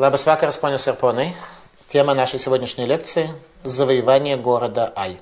[0.00, 1.36] Лабасвака Распоню Серпоной.
[1.90, 3.28] Тема нашей сегодняшней лекции–
[3.64, 5.18] завоевание города Ай.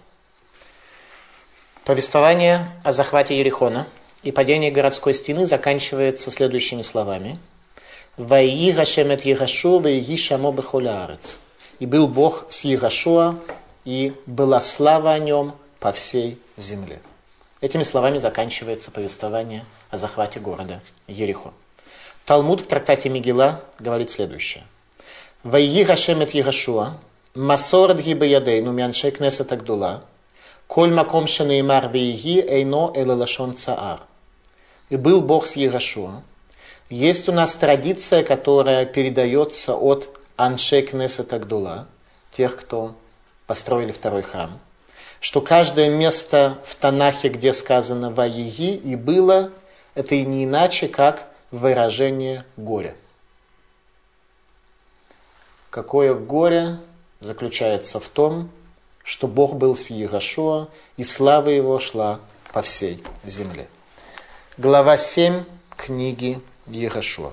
[1.85, 3.89] Повествование о захвате Ерихона
[4.23, 7.41] и падении городской стены заканчивается следующими словами.
[8.17, 11.41] «Ваи Гашемет Егашу, ваи Шамо Бехолярец».
[11.81, 13.35] И был Бог с Егашуа,
[13.85, 17.01] и была слава о нем по всей земле.
[17.61, 21.53] Этими словами заканчивается повествование о захвате города Ерихо.
[22.29, 24.65] Талмуд в трактате Мигела говорит следующее.
[25.45, 26.99] Вайи Гашемет Егашуа,
[27.35, 30.03] Масорд Гибаядейну Мяншей Кнесет Агдула,
[30.67, 34.01] Коль Маком Шанеймар Вейги Эйно Элалашон Цаар.
[34.91, 36.21] И был Бог с Егашуа.
[36.91, 41.87] Есть у нас традиция, которая передается от Аншей Кнесет Агдула,
[42.33, 42.95] тех, кто
[43.47, 44.59] построили второй храм,
[45.21, 49.51] что каждое место в Танахе, где сказано «Ваиги» и было,
[49.95, 52.95] это и не иначе, как выражение горя.
[55.71, 56.79] Какое горе
[57.21, 58.51] заключается в том,
[59.03, 62.21] что Бог был с Егошуа, и слава его шла
[62.53, 63.69] по всей земле.
[64.57, 65.45] Глава 7
[65.77, 67.33] книги Егошуа.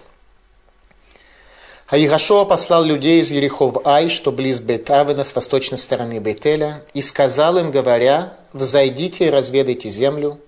[1.88, 7.02] А Егошуа послал людей из Ерехо Ай, что близ Бейтавена с восточной стороны Бейтеля, и
[7.02, 10.40] сказал им, говоря, «Взойдите и разведайте землю,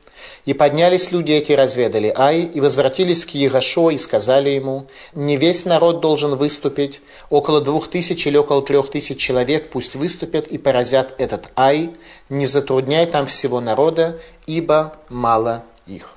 [0.45, 5.65] и поднялись люди эти, разведали Ай, и возвратились к Егошо и сказали ему, не весь
[5.65, 11.15] народ должен выступить, около двух тысяч или около трех тысяч человек пусть выступят и поразят
[11.17, 11.91] этот Ай,
[12.29, 16.15] не затрудняй там всего народа, ибо мало их.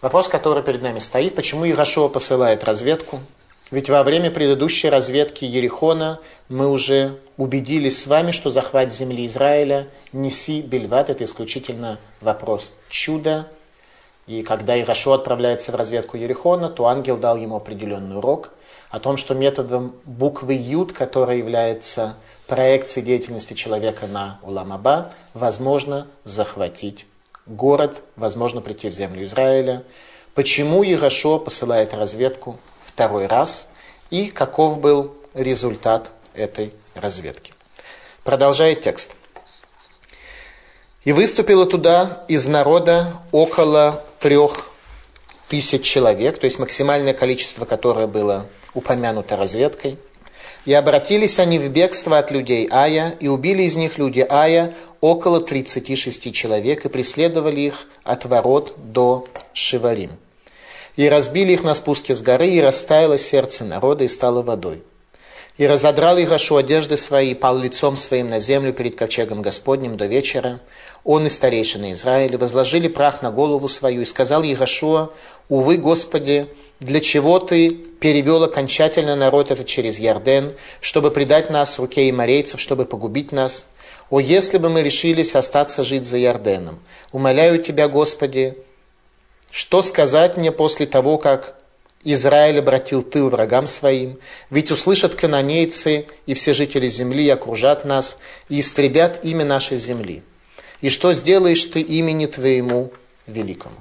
[0.00, 3.20] Вопрос, который перед нами стоит, почему Егошо посылает разведку,
[3.70, 9.88] ведь во время предыдущей разведки Ерихона мы уже убедились с вами, что захват земли Израиля
[10.12, 13.48] неси бельват, это исключительно вопрос чуда.
[14.26, 18.50] И когда Ирашо отправляется в разведку Ерихона, то ангел дал ему определенный урок
[18.90, 27.06] о том, что методом буквы Юд, которая является проекцией деятельности человека на Уламаба, возможно захватить
[27.46, 29.84] город, возможно прийти в землю Израиля.
[30.34, 33.68] Почему Ирашо посылает разведку второй раз
[34.10, 37.52] и каков был результат этой разведки.
[38.24, 39.12] Продолжает текст.
[41.04, 44.70] И выступило туда из народа около трех
[45.48, 49.98] тысяч человек, то есть максимальное количество, которое было упомянуто разведкой.
[50.66, 55.40] И обратились они в бегство от людей Ая, и убили из них люди Ая около
[55.40, 60.18] 36 человек, и преследовали их от ворот до Шиварим
[60.98, 64.82] и разбили их на спуске с горы, и растаяло сердце народа, и стало водой.
[65.58, 70.06] И разодрал Игашу одежды свои, и пал лицом своим на землю перед ковчегом Господним до
[70.06, 70.60] вечера.
[71.02, 75.10] Он и старейшины Израиля возложили прах на голову свою, и сказал Игашуа,
[75.48, 76.48] «Увы, Господи,
[76.78, 82.60] для чего Ты перевел окончательно народ этот через Ярден, чтобы предать нас руке и морейцев,
[82.60, 83.66] чтобы погубить нас?
[84.10, 86.78] О, если бы мы решились остаться жить за Ярденом!
[87.10, 88.56] Умоляю Тебя, Господи,
[89.50, 91.57] что сказать мне после того, как
[92.12, 94.18] Израиль обратил тыл врагам своим?
[94.50, 100.22] Ведь услышат канонейцы и все жители земли окружат нас и истребят имя нашей земли.
[100.80, 102.92] И что сделаешь ты имени твоему
[103.26, 103.76] великому?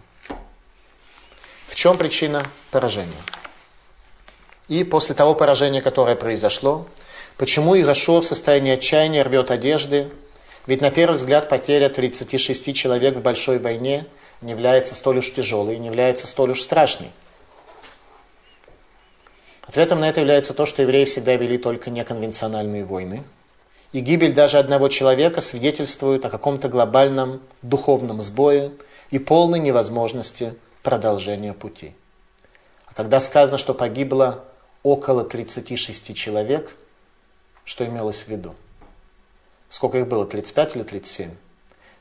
[1.68, 3.12] В чем причина поражения?
[4.68, 6.88] И после того поражения, которое произошло,
[7.38, 10.10] почему Ирашо в состоянии отчаяния рвет одежды?
[10.66, 14.06] Ведь на первый взгляд потеря 36 человек в большой войне–
[14.42, 17.12] не является столь уж тяжелой, не является столь уж страшной.
[19.68, 23.24] Ответом на это является то, что евреи всегда вели только неконвенциональные войны.
[23.92, 28.72] И гибель даже одного человека свидетельствует о каком-то глобальном духовном сбое
[29.12, 31.94] и полной невозможности продолжения пути.
[32.86, 34.46] А когда сказано, что погибло
[34.84, 36.76] около 36 человек,
[37.66, 38.56] что имелось в виду?
[39.70, 41.32] Сколько их было, 35 или 37?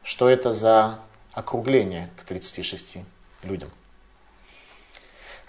[0.05, 1.01] Что это за
[1.33, 2.99] округление к 36
[3.43, 3.71] людям.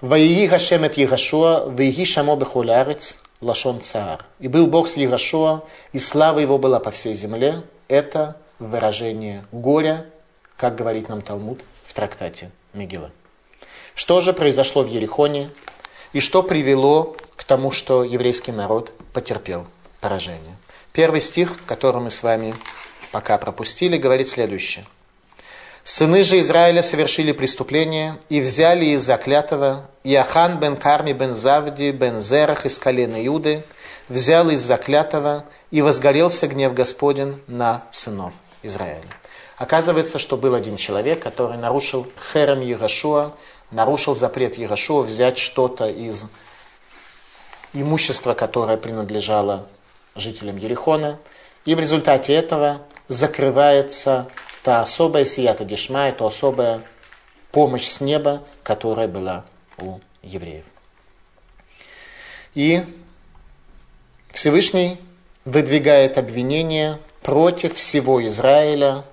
[0.02, 4.26] Ваии Гашемет Егашуа, Ваии Шамо Бехолярец, Лашон Цаар.
[4.40, 7.64] И был Бог с Егашуа, и слава его была по всей земле.
[7.88, 10.06] Это выражение горя,
[10.56, 13.10] как говорит нам Талмуд в трактате Мегила.
[13.96, 15.50] Что же произошло в Ерихоне,
[16.14, 19.66] и что привело к тому, что еврейский народ потерпел
[20.00, 20.58] поражение?
[20.94, 22.54] Первый стих, который мы с вами
[23.12, 24.86] пока пропустили, говорит следующее–
[25.88, 32.20] Сыны же Израиля совершили преступление и взяли из заклятого Яхан бен Карми бен Завди бен
[32.20, 33.64] Зерах из колена Иуды,
[34.10, 39.08] взял из заклятого и возгорелся гнев Господень на сынов Израиля.
[39.56, 43.32] Оказывается, что был один человек, который нарушил херем Егошуа,
[43.72, 46.26] нарушил запрет Егошуа взять что-то из
[47.72, 49.68] имущество, которое принадлежало
[50.16, 51.18] жителям Ерехона.
[51.64, 54.28] И в результате этого закрывается
[54.68, 56.84] та особая сията дешмая, то особая
[57.54, 59.46] помощь с неба, которая была
[59.78, 60.66] у евреев.
[62.54, 62.84] И
[64.34, 65.00] Всевышний
[65.46, 69.06] выдвигает обвинение против всего Израиля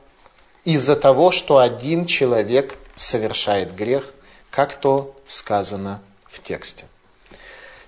[0.65, 4.13] из-за того, что один человек совершает грех,
[4.51, 6.87] как то сказано в тексте.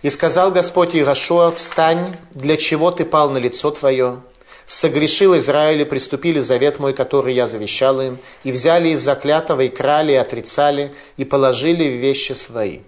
[0.03, 4.23] «И сказал Господь Иерошуа, встань, для чего ты пал на лицо твое?
[4.67, 9.69] Согрешил Израиль и приступили завет мой, который я завещал им, и взяли из заклятого, и
[9.69, 12.81] крали, и отрицали, и положили в вещи свои».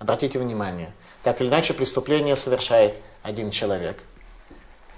[0.00, 0.92] Обратите внимание,
[1.22, 4.02] так или иначе преступление совершает один человек.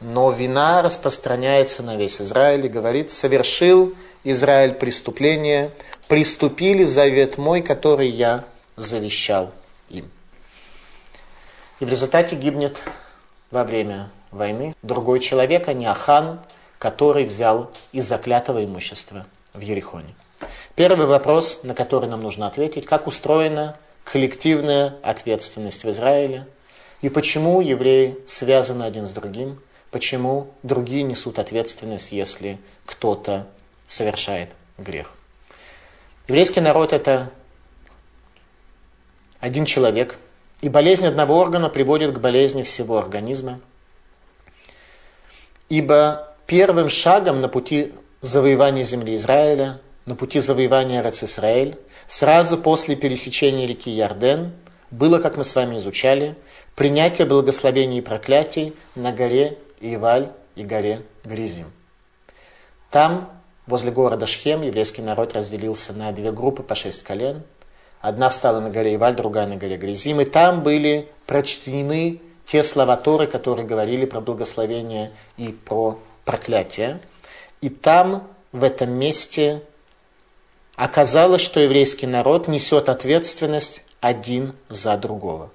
[0.00, 3.94] Но вина распространяется на весь Израиль и говорит, совершил
[4.24, 5.70] Израиль преступление,
[6.08, 8.44] приступили завет мой, который я
[8.76, 9.52] завещал
[9.88, 10.10] им.
[11.78, 12.82] И в результате гибнет
[13.50, 16.40] во время войны другой человек, а не Ахан,
[16.78, 20.14] который взял из заклятого имущества в Ерехоне.
[20.74, 26.46] Первый вопрос, на который нам нужно ответить, как устроена коллективная ответственность в Израиле
[27.00, 33.46] и почему евреи связаны один с другим, почему другие несут ответственность, если кто-то
[33.86, 35.12] совершает грех.
[36.28, 37.30] Еврейский народ– это
[39.38, 40.18] один человек,
[40.60, 43.60] и болезнь одного органа приводит к болезни всего организма.
[45.72, 53.66] Ибо первым шагом на пути завоевания земли Израиля, на пути завоевания Рацисраэль, сразу после пересечения
[53.66, 54.52] реки Ярден,
[54.90, 56.36] было, как мы с вами изучали,
[56.76, 61.72] принятие благословений и проклятий на горе Иваль и горе Гризим.
[62.90, 63.30] Там,
[63.66, 67.44] возле города Шхем, еврейский народ разделился на две группы по шесть колен.
[68.02, 70.20] Одна встала на горе Иваль, другая на горе Гризим.
[70.20, 77.00] И там были прочтены те слова Торы, которые говорили про благословение и про проклятие.
[77.60, 79.62] И там, в этом месте,
[80.76, 85.50] оказалось, что еврейский народ несет ответственность один за другого.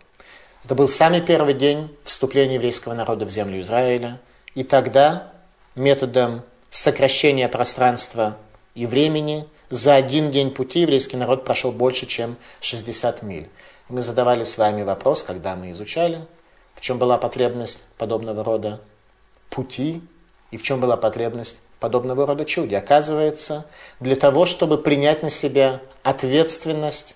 [0.63, 4.19] Это был самый первый день вступления еврейского народа в землю Израиля.
[4.55, 5.31] И тогда
[5.75, 8.37] методом сокращения пространства
[8.75, 13.49] и времени за один день пути еврейский народ прошел больше, чем 60 миль.
[13.89, 16.25] Мы задавали с вами вопрос, когда мы изучали,
[16.77, 18.79] в чем была потребность подобного рода
[19.49, 20.01] пути
[20.51, 22.77] и в чем была потребность подобного рода чуде.
[22.77, 23.65] Оказывается,
[23.99, 27.15] для того, чтобы принять на себя ответственность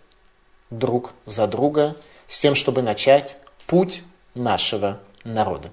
[0.71, 1.95] друг за друга,
[2.27, 3.37] с тем, чтобы начать
[3.67, 4.03] путь
[4.33, 5.69] нашего народа.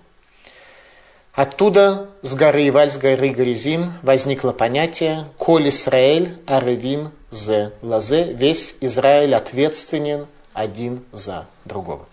[1.32, 8.74] Оттуда с горы Иваль, с горы Горизим возникло понятие «Коль Исраэль аревим зе лазе» Весь
[8.80, 12.06] Израиль ответственен один за другого.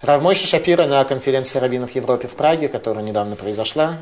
[0.00, 3.98] Равмойша Шапира на конференции раввинов Европе в Праге, которая недавно произошла,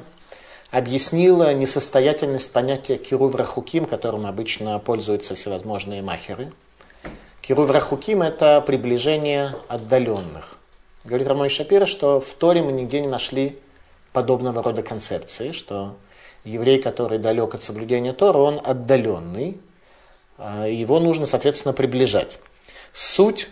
[0.70, 6.52] объяснила несостоятельность понятия кирув рахуким, которым обычно пользуются всевозможные махеры–
[7.46, 10.58] Кирув Рахуким– это приближение отдаленных.
[11.04, 13.56] Говорит Рамой Шапира, что в Торе мы нигде не нашли
[14.12, 15.94] подобного рода концепции, что
[16.42, 19.60] еврей, который далек от соблюдения Тора, он отдаленный,
[20.38, 22.40] а его нужно, соответственно, приближать.
[22.92, 23.48] Суть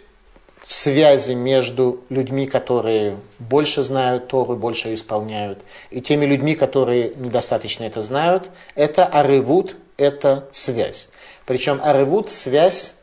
[0.66, 5.58] связи между людьми, которые больше знают Тору, больше исполняют,
[5.90, 11.08] и теми людьми, которые недостаточно это знают, это арывут, это связь.
[11.46, 12.94] Причем арывут– связь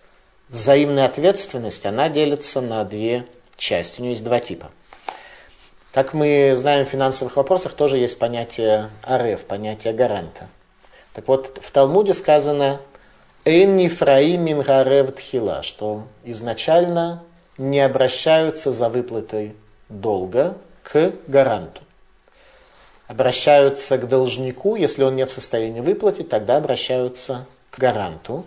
[0.49, 3.25] взаимная ответственность, она делится на две
[3.57, 3.99] части.
[3.99, 4.71] У нее есть два типа.
[5.93, 10.47] Как мы знаем в финансовых вопросах, тоже есть понятие АРФ, понятие гаранта.
[11.13, 12.79] Так вот, в Талмуде сказано
[13.43, 17.23] «Эйн нифраи мин гарев тхила», что изначально
[17.61, 19.55] не обращаются за выплатой
[19.87, 21.81] долга к гаранту.
[23.07, 28.45] Обращаются к должнику, если он не в состоянии выплатить, тогда обращаются к гаранту.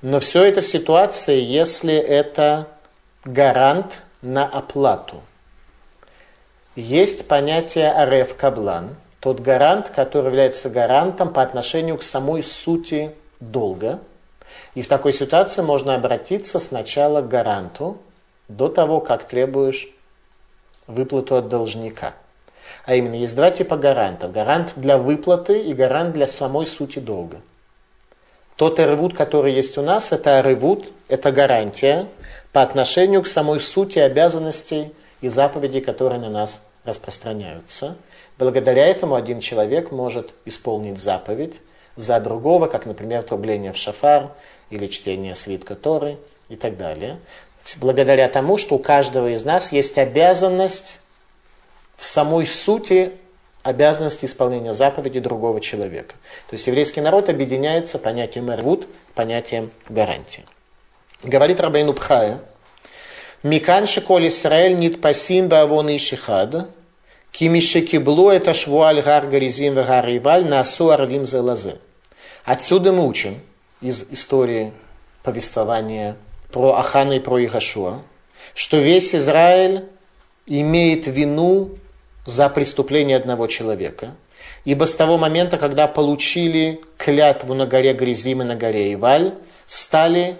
[0.00, 2.68] Но все это в ситуации, если это
[3.24, 5.20] гарант на оплату.
[6.74, 14.00] Есть понятие ареф каблан, тот гарант, который является гарантом по отношению к самой сути долга.
[14.74, 17.98] И в такой ситуации можно обратиться сначала к гаранту
[18.56, 19.88] до того, как требуешь
[20.86, 22.14] выплату от должника.
[22.84, 24.32] А именно, есть два типа гарантов.
[24.32, 27.40] Гарант для выплаты и гарант для самой сути долга.
[28.56, 32.08] Тот эревуд, который есть у нас, это эревуд, это гарантия
[32.52, 37.96] по отношению к самой сути обязанностей и заповедей, которые на нас распространяются.
[38.38, 41.60] Благодаря этому один человек может исполнить заповедь
[41.96, 44.32] за другого, как, например, трубление в шафар
[44.70, 46.18] или чтение свитка Торы
[46.48, 47.18] и так далее.
[47.78, 51.00] Благодаря тому, что у каждого из нас есть обязанность
[51.96, 53.12] в самой сути
[53.62, 56.14] обязанности исполнения заповеди другого человека.
[56.48, 60.44] То есть еврейский народ объединяется понятием эрвуд, понятием гарантии.
[61.22, 62.40] Говорит Рабейну Пхая,
[63.42, 66.68] Микан шиколь Исраэль нит пасим бавон и шихад,
[67.30, 71.78] кимишекиблу это швуаль гар гаризим гар иваль насу арвим зелазе.
[72.44, 73.40] Отсюда мы учим
[73.80, 74.72] из истории
[75.22, 76.16] повествования
[76.52, 78.02] про Ахана и про Игашуа,
[78.54, 79.88] что весь Израиль
[80.46, 81.70] имеет вину
[82.24, 84.14] за преступление одного человека.
[84.64, 89.34] Ибо с того момента, когда получили клятву на горе Гризим и на горе Иваль,
[89.66, 90.36] стали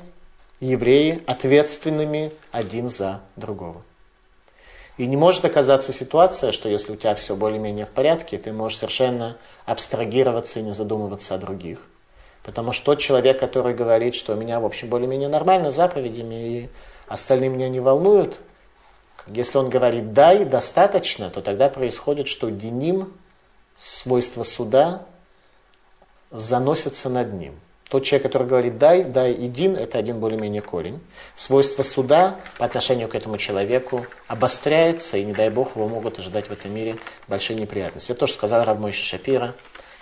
[0.61, 3.83] евреи ответственными один за другого.
[4.99, 8.79] И не может оказаться ситуация, что если у тебя все более-менее в порядке, ты можешь
[8.79, 11.89] совершенно абстрагироваться и не задумываться о других.
[12.43, 16.35] Потому что тот человек, который говорит, что у меня, в общем, более-менее нормально с заповедями,
[16.35, 16.69] и
[17.07, 18.41] остальные меня не волнуют,
[19.29, 23.13] если он говорит «дай», достаточно, то тогда происходит, что деним,
[23.77, 25.07] свойство суда,
[26.31, 27.55] заносится над ним.
[27.89, 30.99] Тот человек, который говорит «дай», «дай» и «дин»– это один более-менее корень.
[31.37, 36.49] Свойство суда по отношению к этому человеку обостряется, и, не дай бог, его могут ожидать
[36.49, 36.97] в этом мире
[37.29, 38.11] большие неприятности.
[38.11, 39.55] Это то, что сказал Равмойши Шапира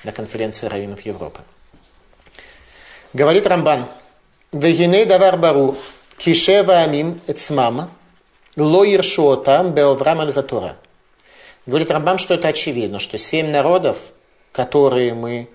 [0.05, 1.41] на конференции раввинов Европы.
[3.12, 3.88] Говорит Рамбан,
[4.52, 5.76] «Вегиней давар бару,
[6.17, 7.90] кишева амим эцмама,
[8.57, 10.33] ло иршуотам беоврам аль
[11.67, 13.99] Говорит Рамбам, что это очевидно, что семь народов,
[14.52, 15.50] которые мы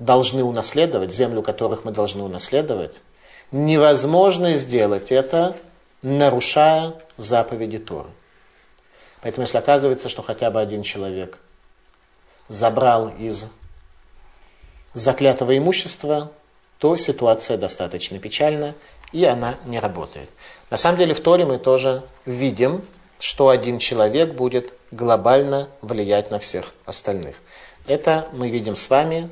[0.00, 3.02] должны унаследовать, землю которых мы должны унаследовать,
[3.52, 5.56] невозможно сделать это,
[6.02, 8.08] нарушая заповеди Торы.
[9.22, 11.38] Поэтому если оказывается, что хотя бы один человек
[12.48, 13.46] забрал из
[14.92, 16.32] заклятого имущества,
[16.84, 18.74] то ситуация достаточно печальна,
[19.10, 20.28] и она не работает.
[20.68, 22.82] На самом деле в Торе мы тоже видим,
[23.18, 27.36] что один человек будет глобально влиять на всех остальных.
[27.86, 29.30] Это мы видим с вами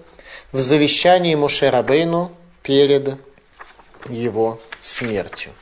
[0.51, 2.33] в завещании Моше Рабейну
[2.63, 3.19] перед
[4.09, 5.53] его смертью.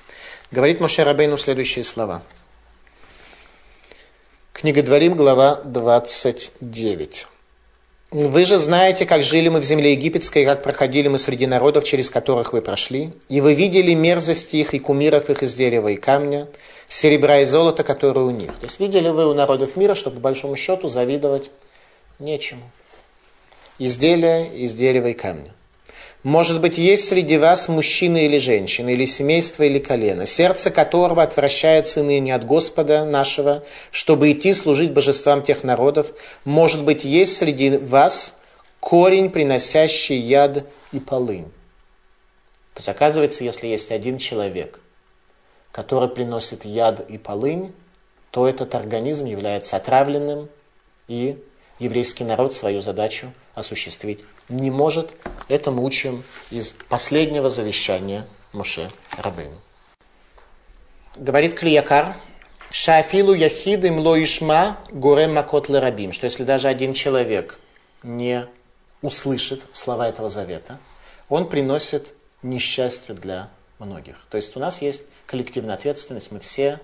[0.52, 2.22] Говорит Моше Рабейну следующие слова.
[4.52, 7.26] Книга Дворим, глава 29.
[8.12, 11.84] Вы же знаете, как жили мы в земле египетской, и как проходили мы среди народов,
[11.84, 13.12] через которых вы прошли.
[13.28, 16.48] И вы видели мерзости их и кумиров их из дерева и камня,
[16.88, 18.52] серебра и золота, которые у них.
[18.58, 21.52] То есть видели вы у народов мира, что по большому счету завидовать
[22.18, 22.68] нечему.
[23.78, 25.54] Изделия из дерева и камня.
[26.22, 32.02] Может быть, есть среди вас мужчина или женщина, или семейство, или колено, сердце которого отвращается
[32.02, 36.12] ныне от Господа нашего, чтобы идти служить божествам тех народов.
[36.44, 38.34] Может быть, есть среди вас
[38.80, 41.50] корень, приносящий яд и полынь.
[42.74, 44.78] То есть, оказывается, если есть один человек,
[45.72, 47.72] который приносит яд и полынь,
[48.30, 50.50] то этот организм является отравленным,
[51.08, 51.38] и
[51.78, 54.20] еврейский народ свою задачу осуществить
[54.50, 55.10] не может.
[55.48, 59.56] Это мы учим из последнего завещания Моше Рабыну.
[61.16, 62.16] Говорит Клиякар,
[62.70, 67.58] Шафилу яхид им лоишма горем макот рабим, что если даже один человек
[68.04, 68.46] не
[69.02, 70.78] услышит слова этого завета,
[71.28, 74.16] он приносит несчастье для многих.
[74.30, 76.80] То есть у нас есть коллективная ответственность, мы все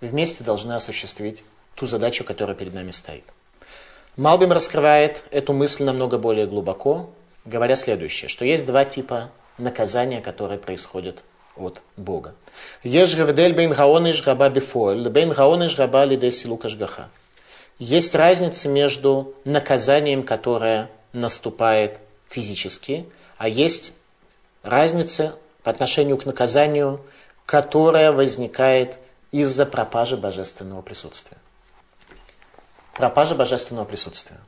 [0.00, 1.42] вместе должны осуществить
[1.74, 3.24] ту задачу, которая перед нами стоит.
[4.16, 7.10] Малбим раскрывает эту мысль намного более глубоко,
[7.44, 11.22] говоря следующее, что есть два типа наказания, которые происходят
[11.54, 12.34] от Бога.
[17.78, 21.98] Есть разница между наказанием, которое наступает
[22.30, 23.04] физически,
[23.36, 23.92] а есть
[24.62, 27.02] разница по отношению к наказанию,
[27.44, 28.96] которое возникает
[29.30, 31.36] из-за пропажи божественного присутствия
[32.96, 34.38] пропажа божественного присутствия.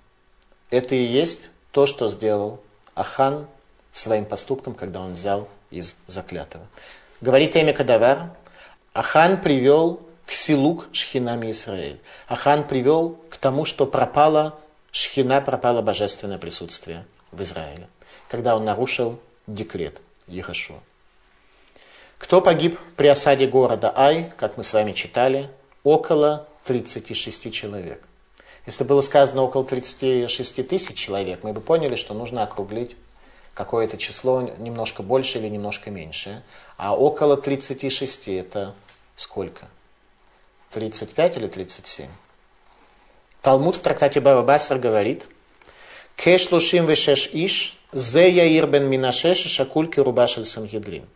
[0.70, 2.60] Это и есть то, что сделал
[2.94, 3.46] Ахан
[3.92, 6.66] своим поступком, когда он взял из заклятого.
[7.20, 8.30] Говорит Эми Кадавар,
[8.92, 12.00] Ахан привел к силук шхинами Израиль.
[12.26, 14.58] Ахан привел к тому, что пропала
[14.92, 17.88] шхина, пропало божественное присутствие в Израиле,
[18.28, 20.80] когда он нарушил декрет Ехашуа.
[22.18, 25.50] Кто погиб при осаде города Ай, как мы с вами читали,
[25.84, 28.02] около 36 человек.
[28.68, 32.96] Если было сказано около 36 тысяч человек, мы бы поняли, что нужно округлить
[33.54, 36.42] какое-то число немножко больше или немножко меньше.
[36.76, 38.74] А около 36 это
[39.16, 39.68] сколько?
[40.72, 42.08] 35 или 37?
[43.40, 45.30] Талмуд в трактате Баба Басар говорит,
[46.16, 51.08] Кешлушим вешеш иш, зе яир бен минашеш шакульки рубашель сангедрин.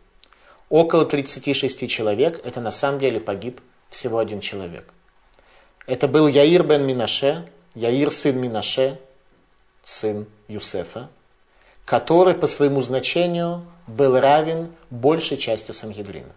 [0.69, 4.91] около 36 человек, это на самом деле погиб всего один человек.
[5.85, 8.99] Это был Яир бен Минаше, Яир сын Минаше,
[9.83, 11.09] сын Юсефа,
[11.85, 16.31] который по своему значению был равен большей части Сангедрина.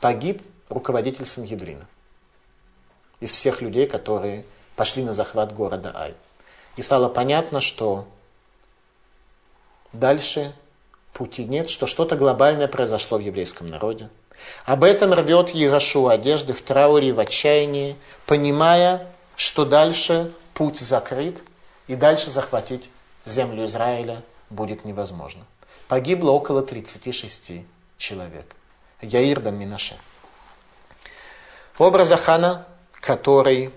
[0.00, 1.86] Погиб руководитель Сангедрина
[3.20, 4.44] из всех людей, которые
[4.74, 6.14] пошли на захват города Ай.
[6.76, 8.08] И стало понятно, что
[9.92, 10.54] дальше
[11.12, 14.10] пути нет, что что-то глобальное произошло в еврейском народе.
[14.64, 17.96] Об этом рвет Ерошу одежды в трауре и в отчаянии,
[18.26, 21.42] понимая, что дальше путь закрыт,
[21.86, 22.90] и дальше захватить
[23.26, 25.44] землю Израиля будет невозможно.
[25.88, 27.52] Погибло около 36
[27.98, 28.54] человек.
[29.02, 29.96] Яир бен Минаше.
[31.76, 32.66] Образ Ахана,
[33.00, 33.70] который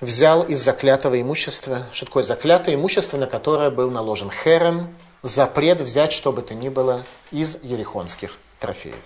[0.00, 6.12] взял из заклятого имущества, что такое заклятое имущество, на которое был наложен херем, запрет взять
[6.12, 9.02] что бы то ни было из ерихонских трофеев.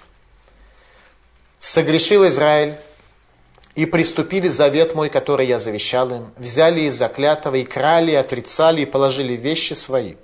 [1.60, 2.78] Согрешил Израиль,
[3.78, 8.80] и приступили завет мой, который я завещал им, взяли из заклятого и крали, и отрицали,
[8.80, 10.16] и положили вещи свои.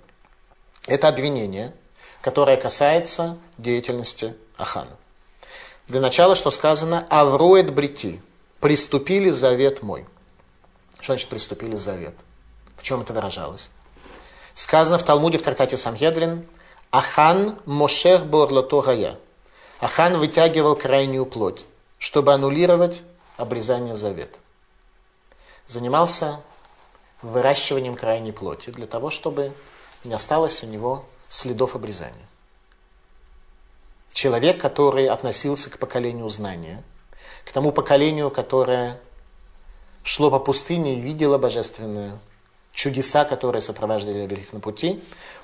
[0.88, 1.72] Это обвинение,
[2.20, 4.96] которое касается деятельности Ахана.
[5.86, 8.20] Для начала, что сказано, Авруэт Брити,
[8.58, 10.04] приступили завет мой.
[10.96, 12.16] Что значит приступили завет?
[12.76, 13.70] В чем это выражалось?
[14.54, 16.46] Сказано в Талмуде в трактате Самхедрин,
[16.90, 19.18] Ахан Мошех Борлото Гая.
[19.80, 21.66] Ахан вытягивал крайнюю плоть,
[21.98, 23.02] чтобы аннулировать
[23.36, 24.38] обрезания завета.
[25.66, 26.40] Занимался
[27.20, 29.52] выращиванием крайней плоти для того, чтобы
[30.04, 32.28] не осталось у него следов обрезания.
[34.12, 36.84] Человек, который относился к поколению знания,
[37.44, 39.00] к тому поколению, которое
[40.04, 42.20] шло по пустыне и видело божественные
[42.74, 45.02] чудеса, которые сопровождали их на пути,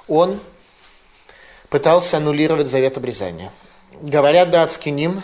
[0.09, 0.41] он
[1.71, 3.53] пытался аннулировать завет обрезания.
[4.03, 5.23] Говорят датский ним,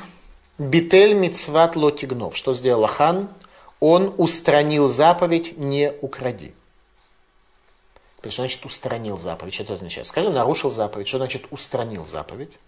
[0.59, 2.37] Битель мицват лотигнов.
[2.37, 3.29] Что сделал хан?
[3.79, 6.55] Он устранил заповедь «не укради».
[8.21, 9.55] Что значит устранил заповедь?
[9.55, 10.07] Что это означает?
[10.07, 11.07] Скажем, нарушил заповедь.
[11.07, 12.59] Что значит устранил заповедь?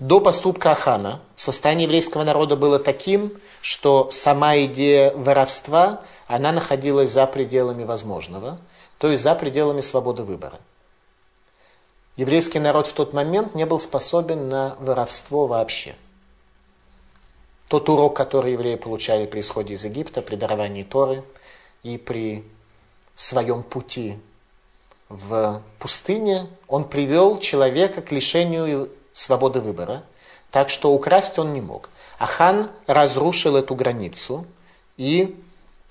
[0.00, 7.26] До поступка Ахана состояние еврейского народа было таким, что сама идея воровства, она находилась за
[7.26, 8.58] пределами возможного,
[8.96, 10.58] то есть за пределами свободы выбора.
[12.16, 15.94] Еврейский народ в тот момент не был способен на воровство вообще.
[17.68, 21.24] Тот урок, который евреи получали при исходе из Египта, при даровании Торы
[21.82, 22.42] и при
[23.16, 24.18] своем пути
[25.10, 30.04] в пустыне, он привел человека к лишению свободы выбора,
[30.50, 31.90] так что украсть он не мог.
[32.18, 34.46] А хан разрушил эту границу
[34.96, 35.36] и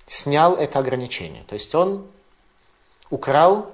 [0.08, 1.44] снял это ограничение.
[1.48, 2.06] То есть он
[3.10, 3.72] украл,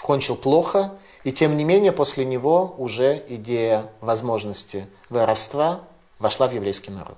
[0.00, 0.94] кончил плохо,
[1.24, 5.82] и тем не менее после него уже идея возможности воровства
[6.18, 7.16] вошла в еврейский народ.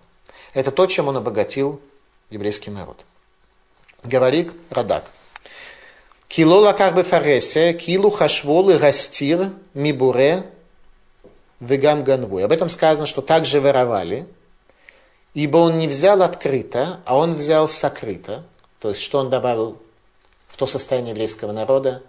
[0.54, 1.80] Это то, чем он обогатил
[2.30, 2.98] еврейский народ.
[4.02, 5.10] Говорит Радак.
[6.28, 10.50] Кило лакар бефаресе, килу хашволы гастир мибуре
[11.60, 12.44] вегам ганвой.
[12.44, 14.26] Об этом сказано, что также воровали,
[15.34, 18.44] ибо он не взял открыто, а он взял сокрыто.
[18.78, 19.78] То есть, что он добавил
[20.48, 22.02] в то состояние еврейского народа,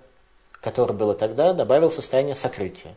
[0.62, 2.96] которое было тогда, добавил состояние сокрытия.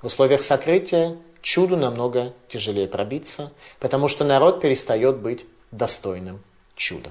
[0.00, 6.42] В условиях сокрытия чуду намного тяжелее пробиться, потому что народ перестает быть достойным
[6.76, 7.10] чуда.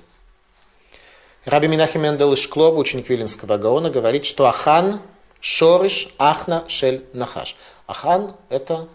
[1.46, 5.02] Раби Минахим Мендел Ишклов, ученик Виленского Гаона, говорит, что Ахан
[5.40, 7.56] Шориш Ахна Шель Нахаш.
[7.92, 8.88] Ахан это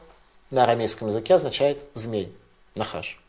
[0.51, 2.35] на арамейском языке означает змей,
[2.75, 3.21] нахаш.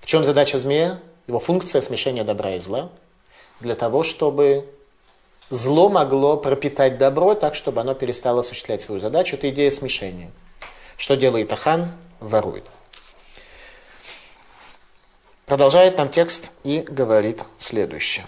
[0.00, 1.00] В чем задача змея?
[1.26, 2.88] Его функция смешения добра и зла.
[3.60, 4.66] Для того, чтобы
[5.50, 9.36] зло могло пропитать добро так, чтобы оно перестало осуществлять свою задачу.
[9.36, 10.30] Это идея смешения.
[10.96, 11.92] Что делает Ахан?
[12.20, 12.64] Ворует.
[15.44, 18.26] Продолжает нам текст и говорит следующее.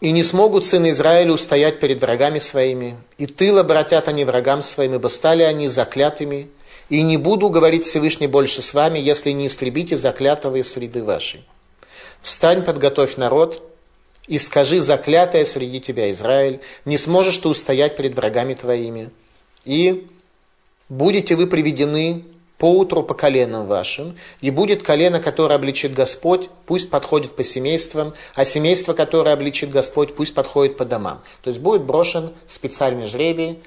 [0.00, 4.94] И не смогут сыны Израиля устоять перед врагами своими, и тыл обратят они врагам своим,
[4.94, 6.50] ибо стали они заклятыми,
[6.90, 11.44] и не буду говорить Всевышний больше с вами, если не истребите заклятого из среды вашей.
[12.20, 13.62] Встань, подготовь народ,
[14.26, 19.10] и скажи, заклятая среди тебя, Израиль, не сможешь ты устоять перед врагами твоими,
[19.64, 20.08] и
[20.88, 22.24] будете вы приведены
[22.58, 28.44] поутру по коленам вашим, и будет колено, которое обличит Господь, пусть подходит по семействам, а
[28.44, 31.22] семейство, которое обличит Господь, пусть подходит по домам.
[31.42, 33.60] То есть будет брошен специальный жребий,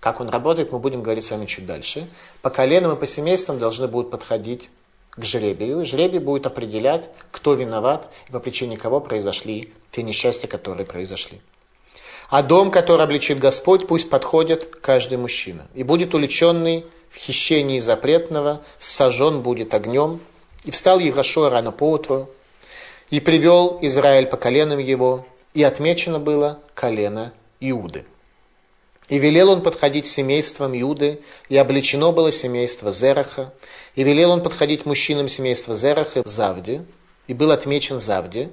[0.00, 2.08] как он работает, мы будем говорить с вами чуть дальше.
[2.42, 4.70] По коленам и по семействам должны будут подходить
[5.10, 5.84] к жребию.
[5.84, 11.40] Жребий будет определять, кто виноват и по причине кого произошли те несчастья, которые произошли.
[12.28, 15.66] А дом, который обличит Господь, пусть подходит каждый мужчина.
[15.74, 16.86] И будет уличенный
[17.18, 20.20] хищении запретного, сожжен будет огнем.
[20.64, 22.28] И встал Егошуа рано поутру,
[23.10, 28.04] и привел Израиль по коленам его, и отмечено было колено Иуды.
[29.08, 33.54] И велел он подходить семейством Иуды, и обличено было семейство Зераха,
[33.94, 36.84] и велел он подходить мужчинам семейства Зераха в Завде,
[37.28, 38.50] и был отмечен Завде,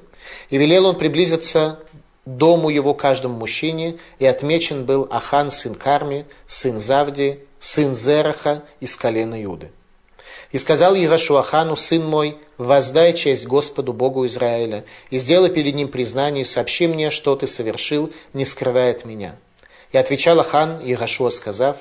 [0.49, 1.79] и велел он приблизиться
[2.25, 8.95] дому его каждому мужчине, и отмечен был Ахан, сын Карми, сын Завди, сын Зераха из
[8.95, 9.71] колена Юды.
[10.51, 16.41] И сказал Ахану, сын мой, воздай честь Господу Богу Израиля, и сделай перед ним признание,
[16.41, 19.37] и сообщи мне, что ты совершил, не скрывая от меня.
[19.93, 21.77] И отвечал Ахан Егошуа, сказав,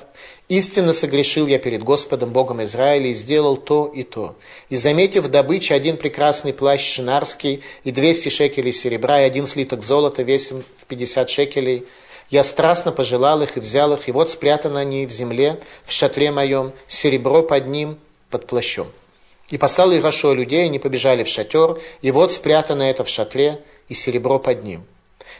[0.47, 4.35] «Истинно согрешил я перед Господом Богом Израиля и сделал то и то.
[4.69, 9.83] И заметив в добыче один прекрасный плащ шинарский и двести шекелей серебра и один слиток
[9.83, 11.87] золота весом в пятьдесят шекелей,
[12.29, 16.31] я страстно пожелал их и взял их, и вот спрятаны они в земле, в шатре
[16.31, 18.87] моем, серебро под ним, под плащом.
[19.49, 23.93] И послал Ирашо людей, они побежали в шатер, и вот спрятано это в шатре, и
[23.93, 24.83] серебро под ним.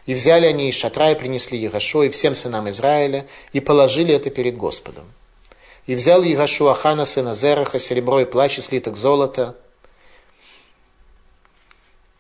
[0.06, 4.30] И взяли они из шатра и принесли Егошо и всем сынам Израиля, и положили это
[4.30, 5.06] перед Господом.
[5.86, 9.56] И взял Егошо Ахана, сына Зераха, серебро и плащ и слиток золота,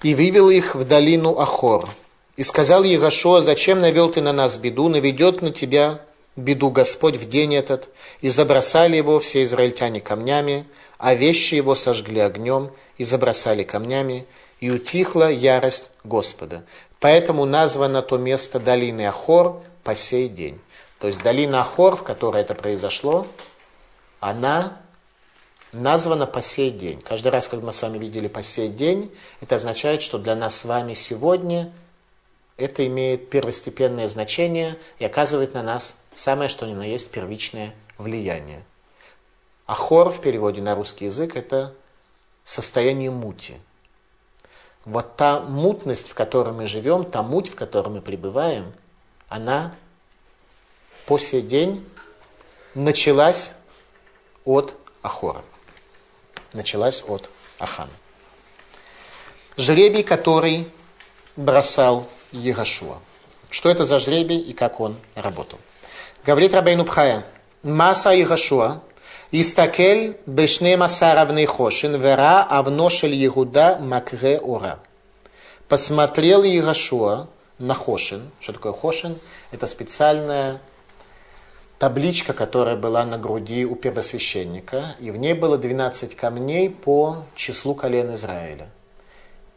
[0.01, 1.89] и вывел их в долину Ахор.
[2.35, 6.01] И сказал Егошо, зачем навел ты на нас беду, наведет на тебя
[6.35, 7.89] беду Господь в день этот,
[8.21, 10.67] и забросали его все израильтяне камнями,
[10.97, 14.25] а вещи его сожгли огнем, и забросали камнями,
[14.59, 16.65] и утихла ярость Господа.
[16.99, 20.59] Поэтому названо то место долины Ахор по сей день.
[20.99, 23.27] То есть долина Ахор, в которой это произошло,
[24.19, 24.77] она
[25.71, 27.01] названа по сей день.
[27.01, 30.55] Каждый раз, когда мы с вами видели по сей день, это означает, что для нас
[30.55, 31.73] с вами сегодня
[32.57, 38.63] это имеет первостепенное значение и оказывает на нас самое что ни на есть первичное влияние.
[39.65, 41.73] Ахор в переводе на русский язык это
[42.43, 43.55] состояние мути–
[44.85, 48.73] вот та мутность, в которой мы живем, та муть, в которой мы пребываем,
[49.29, 49.75] она
[51.05, 51.87] по сей день
[52.75, 53.55] началась
[54.43, 55.43] от Ахора.
[56.51, 57.93] Началась от Ахана.
[59.55, 60.71] Жребий, который
[61.35, 62.97] бросал Егошуа.
[63.49, 65.59] Что это за жребий и как он работал?
[66.25, 67.25] Говорит Рабейну Пхая,
[67.61, 68.81] Маса Егошуа,
[69.31, 74.79] Истакель бешне масаравный хошин, вера авно шель Егуда макре ора.
[75.67, 78.31] Посмотрел Егошуа на хошин.
[78.39, 79.19] Что такое хошин?
[79.51, 80.61] Это специальная
[81.79, 87.75] табличка, которая была на груди у первосвященника, и в ней было 12 камней по числу
[87.75, 88.69] колен Израиля.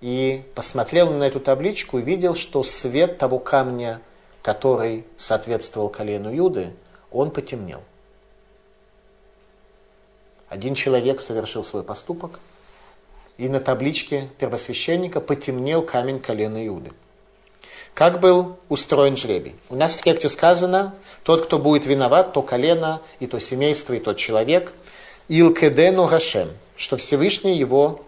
[0.00, 4.00] И посмотрел на эту табличку и видел, что свет того камня,
[4.42, 6.72] который соответствовал колену Юды,
[7.10, 7.82] он потемнел.
[10.48, 12.40] Один человек совершил свой поступок,
[13.36, 16.92] и на табличке первосвященника потемнел камень колена Иуды.
[17.94, 19.56] Как был устроен жребий?
[19.70, 23.98] У нас в тексте сказано, тот, кто будет виноват, то колено, и то семейство, и
[23.98, 24.74] тот человек.
[25.28, 28.04] Илкедену Гашем, что Всевышний его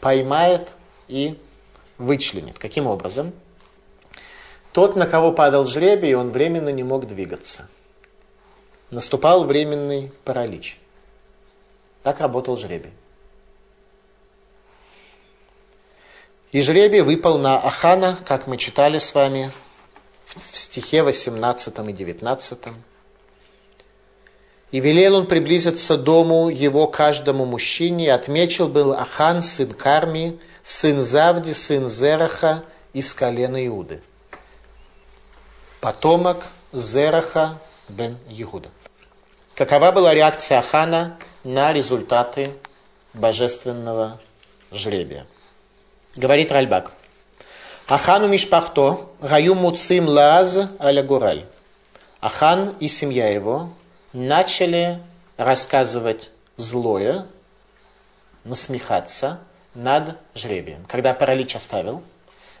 [0.00, 0.68] поймает
[1.12, 1.38] и
[1.98, 2.58] вычленит.
[2.58, 3.32] Каким образом?
[4.72, 7.68] Тот, на кого падал жребий, он временно не мог двигаться.
[8.90, 10.78] Наступал временный паралич.
[12.02, 12.92] Так работал жребий.
[16.50, 19.52] И жребий выпал на Ахана, как мы читали с вами
[20.50, 22.58] в стихе 18 и 19.
[24.70, 31.00] И велел он приблизиться дому его каждому мужчине, и отмечил был Ахан, сын Карми, сын
[31.00, 34.02] Завди, сын Зераха из колена Иуды.
[35.80, 38.70] Потомок Зераха бен Иуда.
[39.54, 42.54] Какова была реакция Ахана на результаты
[43.12, 44.20] божественного
[44.70, 45.26] жребия.
[46.16, 46.92] Говорит Ральбак.
[47.88, 51.46] Ахану Мишпахто, Гаю Муцим Лаз Аля Гураль.
[52.20, 53.70] Ахан и семья его
[54.12, 55.02] начали
[55.36, 57.26] рассказывать злое,
[58.44, 59.40] насмехаться
[59.74, 60.84] над жребием.
[60.88, 62.02] Когда паралич оставил,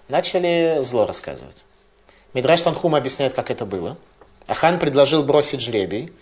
[0.08, 1.64] начали зло рассказывать.
[2.34, 3.96] Мидраш Танхум объясняет, как это было.
[4.46, 6.12] Ахан предложил бросить жребий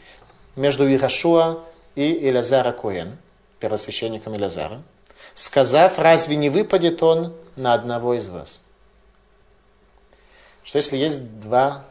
[0.56, 3.16] между Ирашуа и Илязара Коэн,
[3.60, 4.82] первосвященником Илязара,
[5.34, 8.60] сказав, разве не выпадет он на одного из вас?
[10.64, 11.84] Что если есть два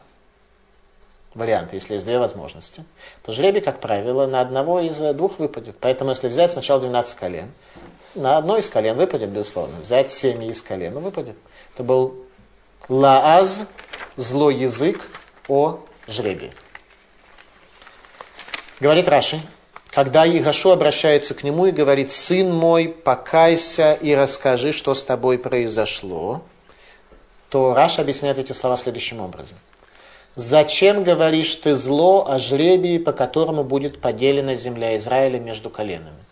[1.34, 2.84] варианта, если есть две возможности,
[3.22, 5.76] то жребий, как правило, на одного из двух выпадет.
[5.80, 7.52] Поэтому, если взять сначала 12 колен,
[8.14, 9.80] на одно из колен выпадет, безусловно.
[9.80, 11.36] Взять семь из колен, ну, выпадет.
[11.74, 12.24] Это был
[12.88, 13.62] лааз,
[14.16, 15.10] злой язык
[15.48, 16.52] о жребии.
[18.80, 19.40] Говорит Раши,
[19.90, 25.38] когда Игашо обращается к нему и говорит, «Сын мой, покайся и расскажи, что с тобой
[25.38, 26.42] произошло»,
[27.48, 29.58] то Раш объясняет эти слова следующим образом.
[30.36, 36.24] «Зачем говоришь ты зло о жребии, по которому будет поделена земля Израиля между коленами?»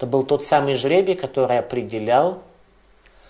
[0.00, 2.42] Это был тот самый жребий, который определял,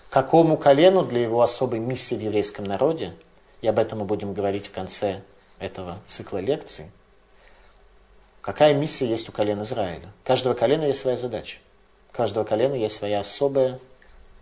[0.09, 3.13] какому колену для его особой миссии в еврейском народе,
[3.59, 5.19] и об этом мы будем говорить в конце
[5.59, 6.85] этого цикла лекций,
[8.39, 10.07] какая миссия есть у колена Израиля.
[10.23, 11.57] У каждого колена есть своя задача.
[12.09, 13.77] У каждого колена есть своя особая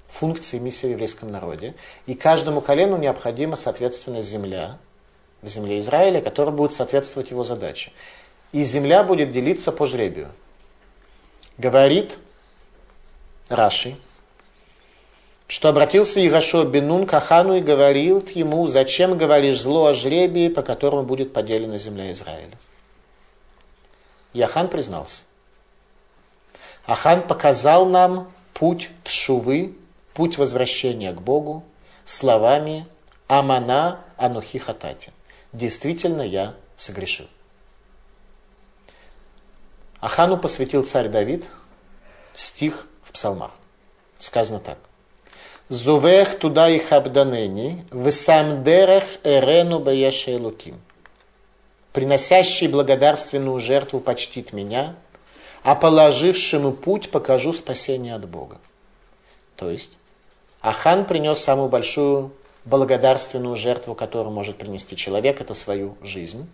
[0.09, 1.73] функция и миссия в еврейском народе.
[2.05, 4.77] И каждому колену необходима, соответственно, земля
[5.41, 7.91] в земле Израиля, которая будет соответствовать его задаче.
[8.51, 10.29] И земля будет делиться по жребию.
[11.59, 12.17] Говорит
[13.49, 13.97] Раши,
[15.47, 20.61] что обратился Ирашо Бенун к Ахану и говорил ему, зачем говоришь зло о жребии, по
[20.61, 22.57] которому будет поделена земля Израиля.
[24.31, 25.23] И Ахан признался.
[26.85, 29.75] Ахан показал нам путь тшувы,
[30.13, 31.65] путь возвращения к Богу,
[32.05, 32.87] словами
[33.27, 35.11] «Амана анухи хатати».
[35.51, 37.27] Действительно, я согрешил.
[40.01, 41.45] Ахану посвятил царь Давид
[42.33, 43.51] стих в псалмах.
[44.17, 44.77] Сказано так.
[45.67, 50.81] Зувех туда и хабданени, высамдерех эрену баеша луким.
[51.93, 54.95] Приносящий благодарственную жертву почтит меня,
[55.63, 58.59] а положившему путь покажу спасение от Бога.
[59.55, 59.97] То есть
[60.61, 62.33] Ахан принес самую большую
[62.65, 66.49] благодарственную жертву, которую может принести человек, это свою жизнь.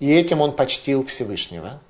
[0.00, 1.80] И этим он почтил Всевышнего.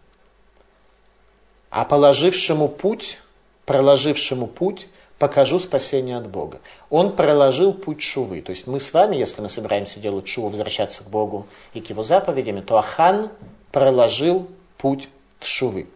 [1.71, 3.19] А положившему путь,
[3.67, 6.61] проложившему путь, покажу спасение от Бога.
[6.91, 8.41] Он проложил путь шувы.
[8.41, 11.91] То есть мы с вами, если мы собираемся делать шуву, возвращаться к Богу и к
[11.91, 13.31] его заповедям, то Ахан
[13.73, 15.09] проложил путь
[15.41, 15.89] шувы.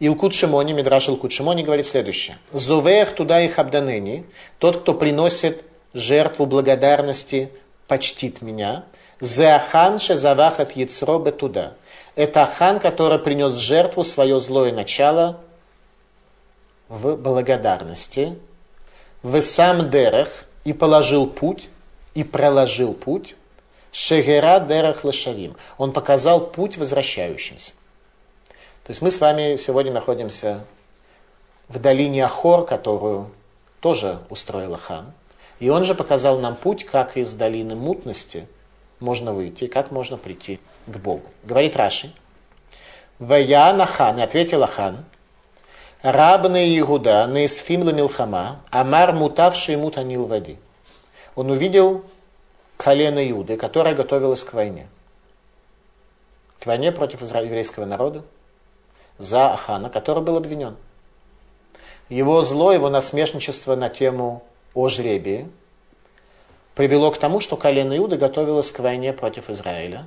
[0.00, 2.38] Илкут Шимони, Мидраш Илкут Шимони говорит следующее.
[2.52, 4.26] Зувех туда их абданени,
[4.58, 7.50] тот, кто приносит жертву благодарности,
[7.88, 8.84] почтит меня.
[9.20, 11.74] Зеахан шезавахат яцро туда.
[12.18, 15.38] Это Ахан, который принес жертву свое злое начало
[16.88, 18.36] в благодарности.
[19.22, 21.68] В сам дерех и положил путь,
[22.14, 23.36] и проложил путь.
[23.92, 25.54] Шегера дерех лошавим.
[25.76, 27.74] Он показал путь возвращающимся.
[28.82, 30.64] То есть мы с вами сегодня находимся
[31.68, 33.30] в долине Ахор, которую
[33.78, 35.12] тоже устроил хан.
[35.60, 38.48] И он же показал нам путь, как из долины мутности
[38.98, 41.28] можно выйти, как можно прийти к Богу.
[41.44, 42.12] Говорит Раши.
[43.18, 45.04] Ваяна хан, и ответил хан,
[46.02, 50.58] рабны Игуда, неисфим милхама, амар мутавший мутанил води.
[51.34, 52.04] Он увидел
[52.76, 54.88] колено Иуды, которое готовилось к войне.
[56.60, 58.24] К войне против еврейского народа
[59.18, 60.76] за Ахана, который был обвинен.
[62.08, 64.42] Его зло, его насмешничество на тему
[64.74, 65.48] о жребии
[66.74, 70.06] привело к тому, что колено Иуды готовилось к войне против Израиля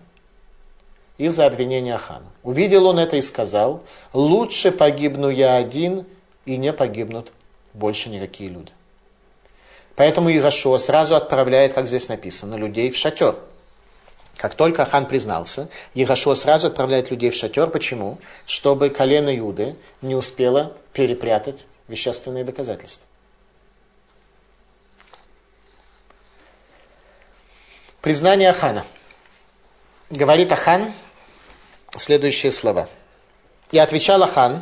[1.17, 2.27] из-за обвинения Ахана.
[2.43, 6.05] Увидел он это и сказал, лучше погибну я один,
[6.45, 7.31] и не погибнут
[7.73, 8.71] больше никакие люди.
[9.95, 13.35] Поэтому Ирашо сразу отправляет, как здесь написано, людей в шатер–
[14.41, 17.69] как только хан признался, Егошо сразу отправляет людей в шатер.
[17.69, 18.17] Почему?
[18.47, 23.05] Чтобы колено Юды не успело перепрятать вещественные доказательства.
[28.01, 28.83] Признание Ахана.
[30.11, 30.91] Говорит Ахан
[31.95, 32.89] следующие слова.
[33.71, 34.61] И отвечал Ахан,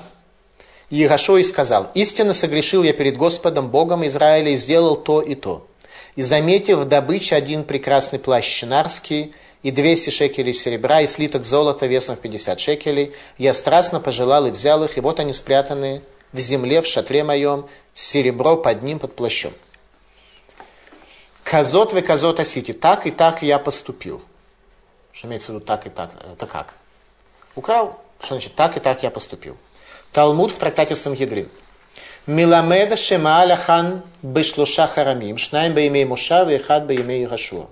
[0.92, 5.68] Егошо и сказал, «Истинно согрешил я перед Господом, Богом Израиля, и сделал то и то.
[6.16, 9.34] И заметив в добыче один прекрасный плащ чинарский,
[9.64, 13.14] и 200 шекелей серебра, и слиток золота весом в 50 шекелей.
[13.40, 17.68] Я страстно пожелал и взял их, и вот они спрятаны в земле, в шатре моем,
[17.96, 19.54] серебро под ним, под плащом.
[21.44, 22.72] Казот вы казот осити.
[22.72, 24.22] Так и так я поступил.
[25.20, 26.12] Что имеется в виду так и так?
[26.32, 26.76] Это как?
[27.54, 28.00] Украл?
[28.22, 29.58] Что значит так и так я поступил?
[30.14, 31.50] Талмуд в трактате Сангедрин.
[32.26, 37.68] Миламеда шема аляхан бешлуша харамим, шнаем баимей муша, вехад баимей гашуа.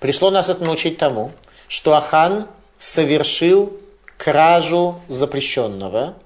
[0.00, 1.30] Пришло нас это научить тому,
[1.68, 2.48] что Ахан
[2.80, 3.80] совершил
[4.16, 6.16] кражу запрещенного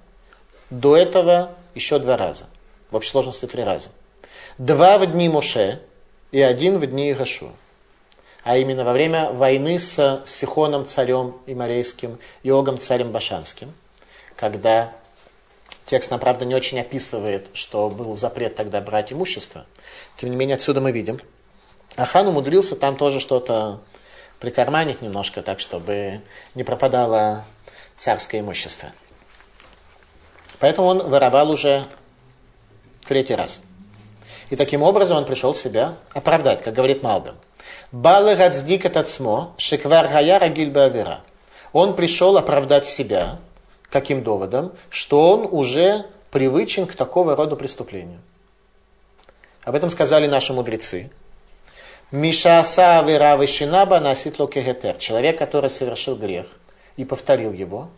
[0.70, 2.46] до этого еще два раза.
[2.90, 3.90] В общей сложности три раза.
[4.56, 5.82] Два в дни Моше
[6.30, 7.50] и один в дни Игашуа.
[8.44, 13.72] А именно во время войны с Сихоном царем Имарейским и Огом царем Башанским,
[14.34, 14.92] когда
[15.86, 19.66] текст нам, правда, не очень описывает, что был запрет тогда брать имущество.
[20.16, 21.20] Тем не менее, отсюда мы видим,
[21.96, 23.80] а хан умудрился там тоже что-то
[24.40, 26.20] прикарманить немножко, так чтобы
[26.54, 27.44] не пропадало
[27.96, 28.90] царское имущество.
[30.58, 31.86] Поэтому он воровал уже
[33.04, 33.62] третий раз.
[34.50, 37.36] И таким образом он пришел себя оправдать, как говорит Малбим.
[37.92, 41.20] Балы гадздик этот смо, гильбавера.
[41.74, 43.38] Он пришел оправдать себя,
[43.90, 48.20] каким доводом, что он уже привычен к такого рода преступлению.
[49.62, 51.10] Об этом сказали наши мудрецы.
[52.10, 54.96] Мишаса авера шинаба носит локегетер.
[54.96, 56.46] Человек, который совершил грех
[56.96, 57.90] и повторил его,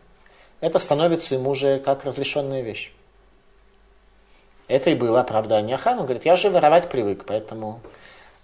[0.61, 2.93] это становится ему уже как разрешенная вещь.
[4.67, 6.01] Это и было оправдание Ахана.
[6.01, 7.81] Он говорит, я уже воровать привык, поэтому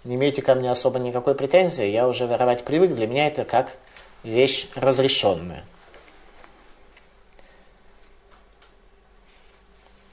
[0.03, 3.77] не имейте ко мне особо никакой претензии, я уже воровать привык, для меня это как
[4.23, 5.63] вещь разрешенная.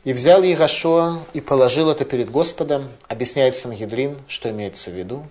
[0.05, 5.27] И взял Егошуа и положил это перед Господом, объясняет Сангедрин, что имеется в виду.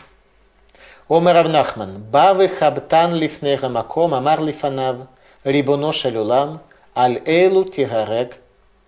[1.09, 5.07] Омар Авнахман, Бавы Хабтан Лифнега Маком, Амар Лифанав,
[5.43, 6.61] Рибоно Шалюлам,
[6.95, 8.37] Аль Эйлу Тигарек,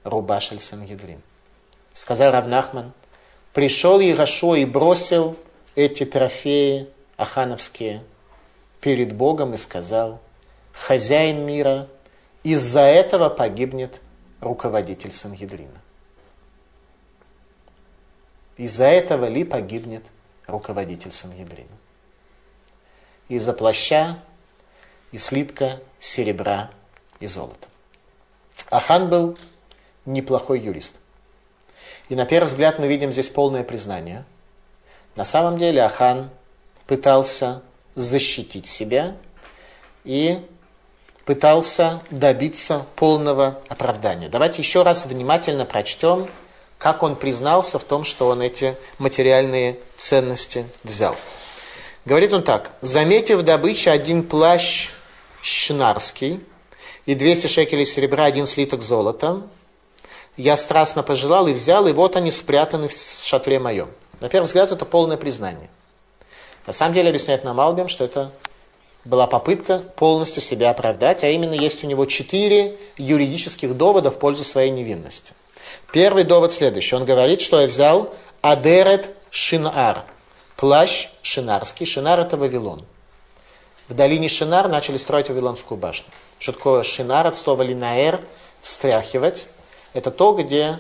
[0.04, 1.22] Рубашель Сангедрин.
[1.94, 2.92] Сказал Равнахман,
[3.54, 5.38] пришел Егошуа и бросил
[5.76, 8.04] эти трофеи ахановские
[8.82, 10.20] перед Богом и сказал,
[10.74, 11.88] хозяин мира,
[12.44, 14.02] из-за этого погибнет
[14.42, 15.82] руководитель Сангедрина.
[18.58, 20.04] Из-за этого ли погибнет
[20.48, 21.78] руководитель Сангедрина?
[23.28, 24.20] Из-за плаща
[25.12, 26.72] и слитка серебра
[27.20, 27.68] и золота.
[28.70, 29.38] Ахан был
[30.06, 30.96] неплохой юрист.
[32.10, 34.26] И на первый взгляд мы видим здесь полное признание.
[35.20, 36.30] На самом деле Ахан
[36.88, 37.62] пытался
[37.94, 39.18] защитить себя
[40.06, 40.40] и
[41.26, 44.30] пытался добиться полного оправдания.
[44.30, 46.30] Давайте еще раз внимательно прочтем,
[46.78, 51.18] как он признался в том, что он эти материальные ценности взял.
[52.06, 52.72] Говорит он так.
[52.80, 54.88] Заметив в добыче один плащ
[55.42, 56.46] шнарский
[57.06, 59.42] и 200 шекелей серебра, один слиток золота,
[60.38, 63.90] я страстно пожелал и взял, и вот они спрятаны в шатре моем.
[64.20, 65.70] На первый взгляд, это полное признание.
[66.68, 68.32] На самом деле, объясняет нам Албим, что это
[69.06, 74.44] была попытка полностью себя оправдать, а именно есть у него четыре юридических довода в пользу
[74.44, 75.34] своей невинности.
[75.92, 76.96] Первый довод следующий.
[76.96, 80.04] Он говорит, что я взял Адерет Шинар,
[80.56, 81.86] плащ шинарский.
[81.86, 82.86] Шинар это Вавилон.
[83.88, 86.06] В долине Шинар начали строить Вавилонскую башню.
[86.38, 88.22] Что такое Шинар от слова линаэр,
[88.62, 89.50] встряхивать.
[89.94, 90.80] Это то, где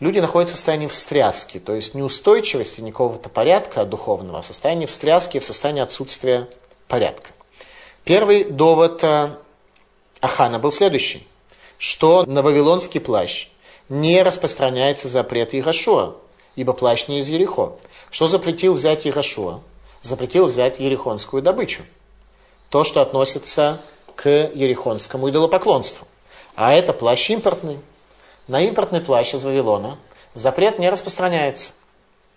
[0.00, 4.86] люди находятся в состоянии встряски, то есть неустойчивости, не какого-то порядка духовного, а в состоянии
[4.86, 6.48] встряски, в состоянии отсутствия
[6.86, 7.30] порядка.
[8.04, 9.36] Первый довод э,
[10.20, 11.26] Ахана был следующий,
[11.78, 13.48] что на вавилонский плащ
[13.88, 16.16] не распространяется запрет Ирашуа,
[16.56, 17.76] ибо плащ не из Ерехо.
[18.10, 19.60] Что запретил взять Ирашуа?
[20.02, 21.82] Запретил взять ерехонскую добычу.
[22.70, 23.80] То, что относится
[24.14, 26.06] к ерехонскому идолопоклонству.
[26.54, 27.78] А это плащ импортный,
[28.48, 29.98] на импортный плащ из Вавилона
[30.34, 31.72] запрет не распространяется.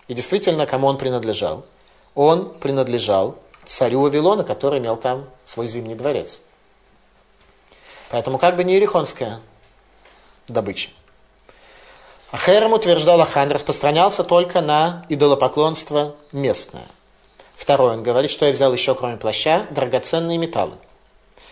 [0.08, 1.66] И действительно, кому он принадлежал?
[2.14, 6.42] Он принадлежал царю Вавилона, который имел там свой зимний дворец.
[8.10, 9.40] Поэтому как бы не ерехонская
[10.50, 10.90] добыча.
[12.32, 16.88] А Херем, утверждал Ахан, распространялся только на идолопоклонство местное.
[17.56, 20.76] Второе, он говорит, что я взял еще, кроме плаща, драгоценные металлы.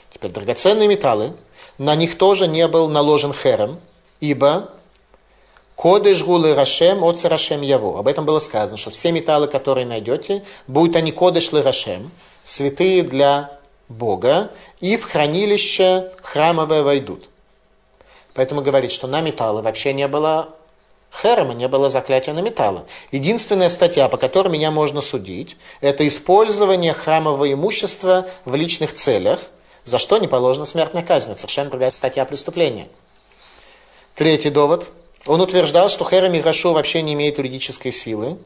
[0.10, 1.36] Теперь драгоценные металлы,
[1.78, 3.80] на них тоже не был наложен херем,
[4.20, 4.72] ибо
[5.80, 8.00] Кодыш гулы рашем, от рашем яво.
[8.00, 12.12] Об этом было сказано, что все металлы, которые найдете, будут они кодыш лы рашем,
[12.44, 14.52] святые для Бога,
[14.82, 17.30] и в хранилище храмовое войдут.
[18.34, 20.50] Поэтому говорит, что на металлы вообще не было
[21.22, 22.82] херема, не было заклятия на металлы.
[23.14, 29.40] Единственная статья, по которой меня можно судить, это использование храмового имущества в личных целях,
[29.86, 31.32] за что не положена смертная казнь.
[31.32, 32.90] Это совершенно другая статья преступления.
[34.16, 34.92] Третий довод.
[35.26, 38.38] Он утверждал, что Херем и вообще не имеет юридической силы,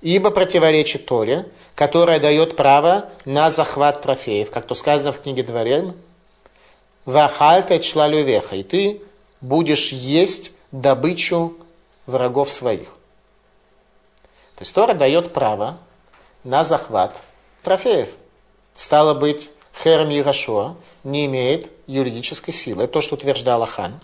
[0.00, 5.96] ибо противоречит Торе, которая дает право на захват трофеев, как то сказано в книге Дворем,
[7.04, 9.00] «Вахальта чла веха» и ты
[9.40, 11.56] будешь есть добычу
[12.06, 12.88] врагов своих.
[14.56, 15.78] То есть Тора дает право
[16.44, 17.16] на захват
[17.62, 18.08] трофеев.
[18.74, 19.52] Стало быть,
[19.82, 22.84] Херем Егашуа не имеет юридической силы.
[22.84, 24.00] Это то, что утверждал Ахан.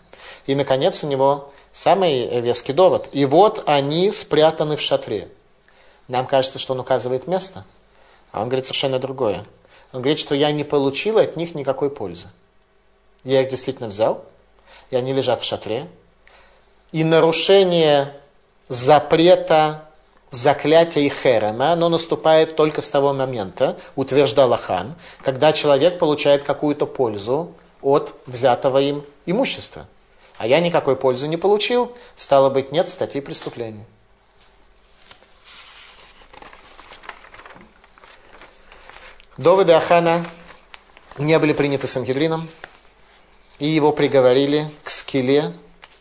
[0.46, 3.08] И, наконец, у него самый веский довод.
[3.12, 5.28] И вот они спрятаны в шатре.
[6.08, 7.64] Нам кажется, что он указывает место,
[8.32, 9.44] а он говорит совершенно другое.
[9.92, 12.28] Он говорит, что я не получил от них никакой пользы.
[13.24, 14.24] Я их действительно взял,
[14.90, 15.86] и они лежат в шатре.
[16.92, 18.14] И нарушение
[18.68, 19.86] запрета
[20.32, 26.86] заклятия и херема, оно наступает только с того момента, утверждал Ахан, когда человек получает какую-то
[26.86, 27.52] пользу
[27.82, 29.86] от взятого им имущества.
[30.38, 33.84] А я никакой пользы не получил, стало быть, нет статьи преступления.
[39.36, 40.26] Доводы Ахана
[41.18, 42.48] не были приняты Сангедрином,
[43.58, 45.54] и его приговорили к скеле,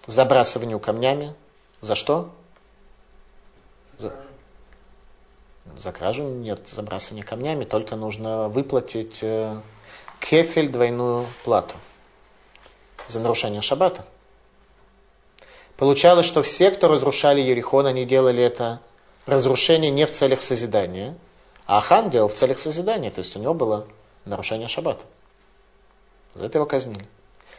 [0.06, 1.34] забрасыванию камнями.
[1.80, 2.32] За что?
[3.98, 4.14] За,
[5.78, 9.62] за кражу нет забрасывания камнями, только нужно выплатить э,
[10.20, 11.76] кефель, двойную плату
[13.08, 14.06] за нарушение шаббата.
[15.82, 18.82] Получалось, что все, кто разрушали Ерихон, они делали это
[19.26, 21.18] разрушение не в целях созидания,
[21.66, 23.88] а Ахан делал в целях созидания, то есть у него было
[24.26, 25.04] нарушение шаббата.
[26.36, 27.08] За это его казнили.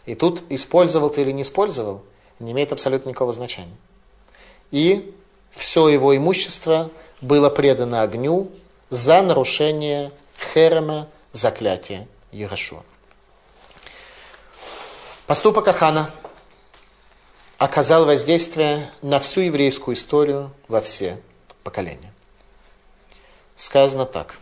[0.06, 2.04] И тут использовал ты или не использовал,
[2.38, 3.74] не имеет абсолютно никакого значения.
[4.70, 5.12] И
[5.50, 8.52] все его имущество было предано огню
[8.88, 10.12] за нарушение
[10.54, 12.84] херема заклятия Егошуа.
[15.26, 16.12] Поступок Ахана
[17.62, 21.20] оказал воздействие на всю еврейскую историю во все
[21.62, 22.12] поколения.
[23.54, 24.40] Сказано так.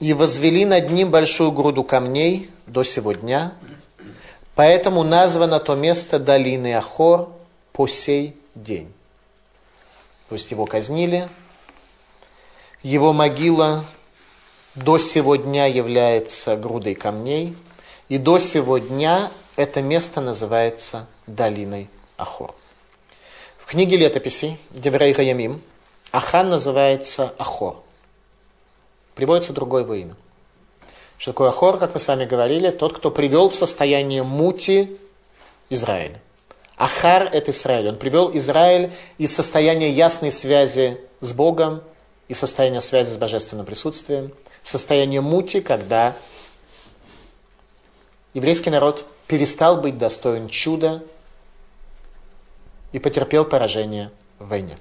[0.00, 3.54] И возвели над ним большую груду камней до сего дня,
[4.56, 7.28] поэтому названо то место долины Ахор
[7.72, 8.92] по сей день.
[10.28, 11.28] То есть его казнили,
[12.82, 13.84] его могила
[14.78, 17.56] до сего дня является грудой камней,
[18.08, 22.54] и до сего дня это место называется долиной Ахор.
[23.58, 25.60] В книге летописей Деврей Гаямим
[26.10, 27.82] Ахан называется Ахор.
[29.14, 30.16] Приводится другое его имя.
[31.18, 34.96] Что такое Ахор, как мы с вами говорили, тот, кто привел в состояние мути
[35.68, 36.20] Израиля.
[36.76, 37.88] Ахар– это Израиль.
[37.88, 41.82] Он привел Израиль из состояния ясной связи с Богом
[42.28, 46.16] и состояния связи с божественным присутствием в состояние мути, когда
[48.34, 51.02] еврейский народ перестал быть достоин чуда
[52.92, 54.78] и потерпел поражение в войне.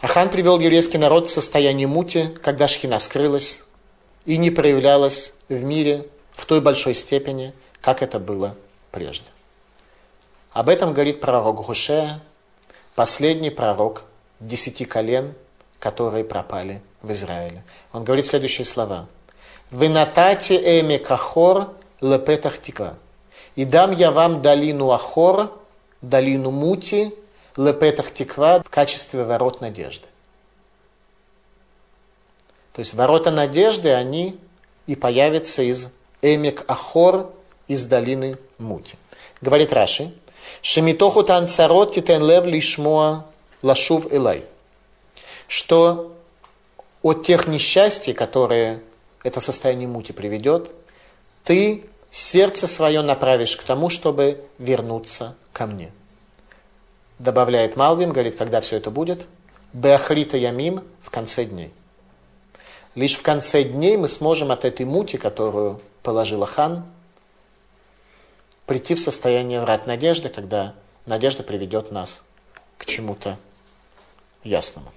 [0.00, 3.62] Ахан привел еврейский народ в состояние мути, когда шхина скрылась
[4.24, 8.56] и не проявлялась в мире в той большой степени, как это было
[8.90, 9.26] прежде.
[10.52, 12.20] Об этом говорит пророк Гушея,
[12.94, 14.04] последний пророк
[14.40, 15.34] десяти колен,
[15.78, 17.64] которые пропали в Израиле.
[17.92, 19.06] Он говорит следующие слова.
[19.70, 22.96] «Вы натати эми кахор лепетах тика.
[23.54, 25.52] И дам я вам долину Ахор,
[26.00, 27.14] долину Мути,
[27.56, 30.06] лепетах тиква в качестве ворот надежды.
[32.72, 34.38] То есть ворота надежды, они
[34.86, 35.90] и появятся из
[36.22, 37.30] Эмик Ахор,
[37.68, 38.96] из долины Мути.
[39.40, 40.14] Говорит Раши,
[40.62, 43.26] Шемитоху танцарот титен лев лишмоа
[43.62, 44.44] лашув элай.
[45.46, 46.11] Что
[47.02, 48.82] от тех несчастий, которые
[49.22, 50.70] это состояние мути приведет,
[51.44, 55.92] ты сердце свое направишь к тому, чтобы вернуться ко мне.
[57.18, 59.26] Добавляет Малвим, говорит, когда все это будет,
[59.72, 61.72] Беахрита Ямим в конце дней.
[62.94, 66.84] Лишь в конце дней мы сможем от этой мути, которую положила хан,
[68.66, 70.74] прийти в состояние врат надежды, когда
[71.06, 72.22] надежда приведет нас
[72.76, 73.38] к чему-то
[74.44, 74.92] ясному.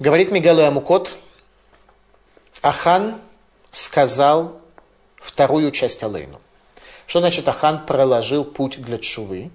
[0.00, 1.16] Говорит Мигале Амукот,
[2.62, 3.20] Ахан
[3.70, 4.60] сказал
[5.18, 6.40] вторую часть Алейну.
[7.06, 9.52] Что значит Ахан проложил путь для Чувы?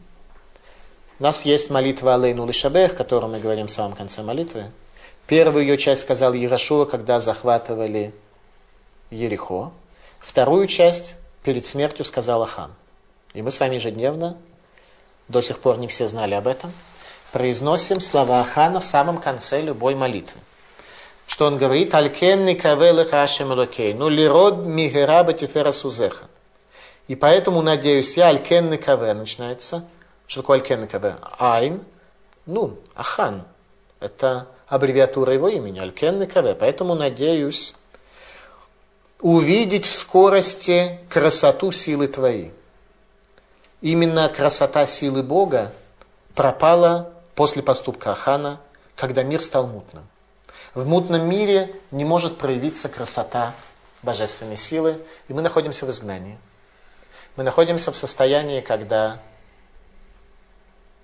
[1.19, 4.71] У нас есть молитва Алейну Лишабех, которую мы говорим в самом конце молитвы.
[5.27, 8.13] Первую ее часть сказал Йеошуа, когда захватывали
[9.09, 9.73] Ерихо.
[10.19, 12.73] Вторую часть перед смертью сказал Ахан.
[13.33, 14.37] И мы с вами ежедневно,
[15.27, 16.71] до сих пор не все знали об этом,
[17.31, 20.39] произносим слова Ахана в самом конце любой молитвы.
[21.27, 21.93] Что он говорит?
[21.93, 26.25] על כן נקווה לך השם אלוקינו לראות מהרה בתפארת עוזך.
[27.07, 29.85] И поэтому, надеюсь, я על כן נקווה начинается.
[30.27, 31.17] Что такое על כן נקווה?
[31.37, 31.83] Айн,
[32.45, 33.43] нун, ахан.
[33.99, 36.55] Это аббревиатура его имени, алькен никаве.
[36.55, 37.73] Поэтому надеюсь
[39.21, 42.53] увидеть в скорости красоту силы твоей.
[43.81, 45.73] Именно красота силы Бога
[46.35, 48.59] пропала после поступка Ахана,
[48.97, 50.05] когда мир стал мутным.
[50.73, 53.55] В мутном мире не может проявиться красота
[54.03, 56.37] божественной силы, и мы находимся в изгнании.
[57.37, 59.21] Мы находимся в состоянии, когда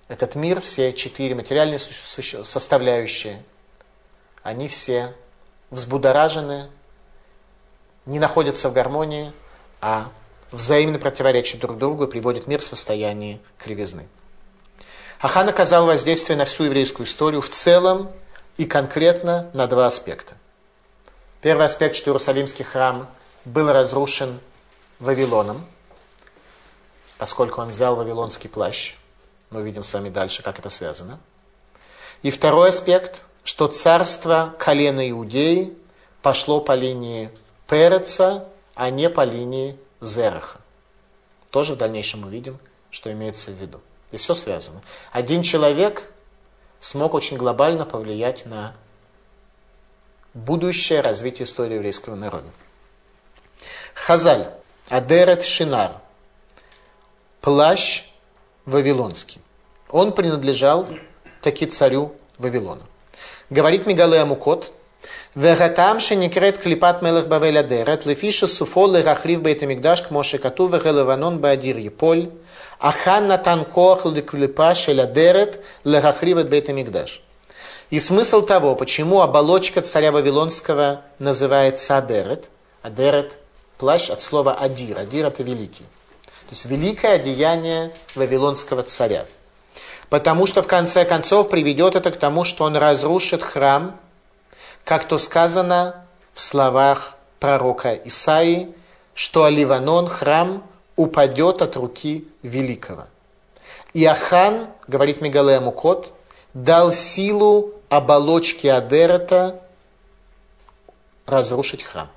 [0.08, 3.42] этот мир, все четыре материальные составляющие,
[4.42, 5.14] они все
[5.70, 6.68] взбудоражены,
[8.04, 9.32] не находятся в гармонии,
[9.80, 10.12] а
[10.52, 14.06] взаимно противоречат друг другу и приводят мир в состояние кривизны.
[15.18, 18.10] Ахан оказал воздействие на всю еврейскую историю в целом
[18.56, 20.34] и конкретно на два аспекта.
[21.40, 23.08] Первый аспект, что Иерусалимский храм
[23.44, 24.40] был разрушен
[24.98, 25.66] Вавилоном,
[27.18, 28.94] поскольку он взял вавилонский плащ.
[29.50, 31.18] Мы увидим с вами дальше, как это связано.
[32.22, 35.76] И второй аспект, что царство колена Иудеи
[36.20, 37.30] пошло по линии
[37.68, 40.60] Переца, а не по линии Зераха.
[41.50, 42.58] Тоже в дальнейшем увидим,
[42.90, 43.80] что имеется в виду.
[44.08, 44.82] Здесь все связано.
[45.12, 46.10] Один человек
[46.80, 48.74] смог очень глобально повлиять на
[50.34, 52.48] будущее развитие истории еврейского народа.
[53.94, 54.52] Хазаль,
[54.88, 55.92] Адерет Шинар,
[57.40, 58.04] плащ
[58.66, 59.40] вавилонский.
[59.88, 60.88] Он принадлежал
[61.42, 62.82] таки царю Вавилона.
[63.50, 64.72] Говорит Мигале Амукот,
[65.34, 71.76] Вегатам шеникрет клипат мелех бавель адерет, лефиша суфол лерахлив бейтамикдаш к моше кату вегелеванон баадир
[71.76, 72.30] еполь,
[72.78, 77.22] Ахан натан коах леклипа шелядерет лехахривет бейт мигдаш.
[77.90, 82.48] И смысл того, почему оболочка царя Вавилонского называется Адерет.
[82.82, 83.38] Адерет–
[83.78, 84.98] плащ от слова Адир.
[84.98, 85.84] Адир– это великий.
[86.46, 89.26] То есть великое одеяние Вавилонского царя.
[90.08, 93.98] Потому что в конце концов приведет это к тому, что он разрушит храм
[94.84, 98.72] как то сказано в словах пророка Исаии,
[99.14, 100.62] что Ливанон, храм,
[100.96, 103.06] упадет от руки великого.
[103.92, 106.12] И Ахан, говорит Мегалея Мукот,
[106.54, 109.62] дал силу оболочке Адерета
[111.26, 112.10] разрушить храм.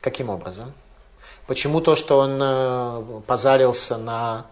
[0.00, 0.72] Каким образом?
[1.46, 4.46] Почему то, что он э, позарился на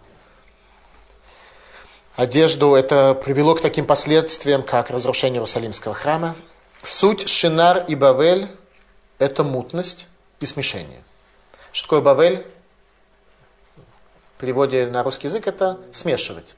[2.16, 6.36] одежду, это привело к таким последствиям, как разрушение Иерусалимского храма.
[6.82, 8.48] Суть Шинар и Бавель–
[9.18, 10.06] это мутность
[10.40, 11.02] и смешение.
[11.74, 12.46] Что такое Бавель?
[14.36, 16.54] В переводе на русский язык это смешивать.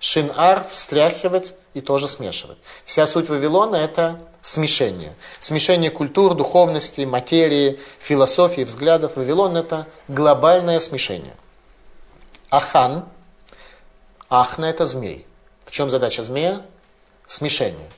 [0.00, 2.58] Шинар– встряхивать и тоже смешивать.
[2.84, 5.14] Вся суть Вавилона– это смешение.
[5.38, 9.14] Смешение культур, духовности, материи, философии, взглядов.
[9.14, 11.36] Вавилон– это глобальное смешение.
[12.50, 13.06] Ахан–
[14.28, 15.24] Ахна– это змей.
[15.66, 16.62] В чем задача змея?
[17.28, 17.88] Смешение.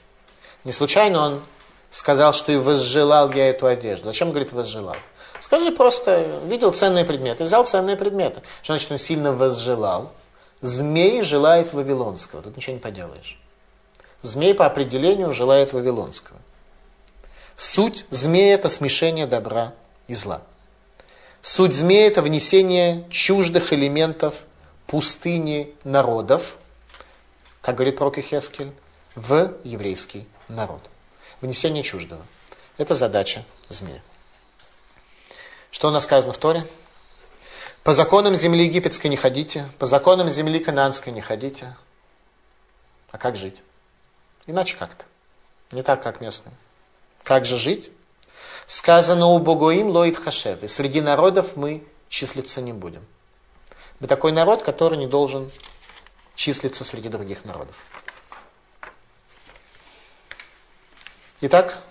[0.64, 1.42] Не случайно он
[1.90, 4.06] сказал, что и возжелал я эту одежду.
[4.06, 4.96] Зачем говорит возжелал?
[5.44, 8.40] Скажи просто, видел ценные предметы, взял ценные предметы.
[8.62, 10.10] Что значит он сильно возжелал?
[10.62, 12.40] Змей желает Вавилонского.
[12.40, 13.38] Тут ничего не поделаешь.
[14.22, 16.38] Змей по определению желает Вавилонского.
[17.58, 19.74] Суть змея– это смешение добра
[20.08, 20.40] и зла.
[21.42, 24.36] Суть змея– это внесение чуждых элементов
[24.86, 26.56] пустыни народов,
[27.60, 28.72] как говорит пророк Ихескель,
[29.14, 30.80] в еврейский народ.
[31.42, 32.22] Внесение чуждого.
[32.78, 34.00] Это задача змея.
[35.74, 36.68] Что у нас сказано в Торе?
[37.82, 41.76] По законам земли египетской не ходите, по законам земли кананской не ходите.
[43.10, 43.60] А как жить?
[44.46, 45.04] Иначе как-то.
[45.72, 46.54] Не так, как местные.
[47.24, 47.90] Как же жить?
[48.68, 50.62] Сказано у Богоим лоит хашев.
[50.62, 53.04] И среди народов мы числиться не будем.
[53.98, 55.50] Мы такой народ, который не должен
[56.36, 57.74] числиться среди других народов.
[61.40, 61.82] Итак,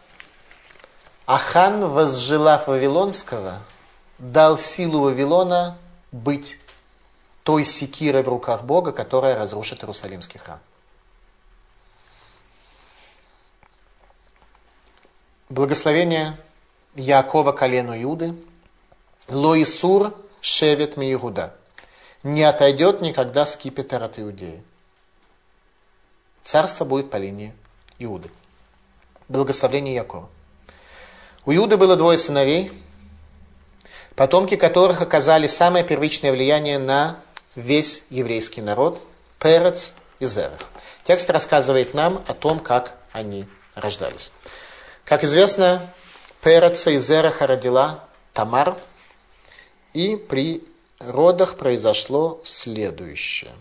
[1.26, 3.62] Ахан, возжелав Вавилонского,
[4.32, 5.78] дал силу Вавилона
[6.12, 6.58] быть
[7.44, 10.60] той секирой в руках Бога, которая разрушит Иерусалимский храм.
[15.50, 16.38] Благословение
[16.96, 18.36] Якова колену Юды,
[19.28, 21.56] Лоисур шевет ми Иуда
[22.24, 24.64] не отойдет никогда скипетр от Иудеи.
[26.44, 27.54] Царство будет по линии
[28.00, 28.30] Иуды.
[29.28, 30.30] Благословение Якова.
[31.46, 32.72] У Иуды было двое сыновей,
[34.16, 37.20] потомки которых оказали самое первичное влияние на
[37.56, 39.02] весь еврейский народ,
[39.40, 40.60] Перец и Зерах.
[41.04, 43.46] Текст рассказывает нам о том, как они
[43.76, 44.32] рождались.
[45.06, 45.94] Как известно,
[46.42, 48.78] Переца и Зераха родила Тамар,
[49.94, 50.64] и при
[51.00, 53.52] родах произошло следующее.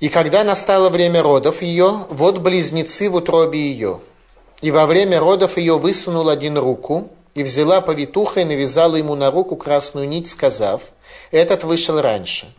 [0.00, 4.00] И когда настало время родов ее, вот близнецы в утробе ее.
[4.60, 9.30] И во время родов ее высунул один руку, и взяла повитуха и навязала ему на
[9.30, 10.82] руку красную нить, сказав,
[11.30, 12.52] «Этот вышел раньше».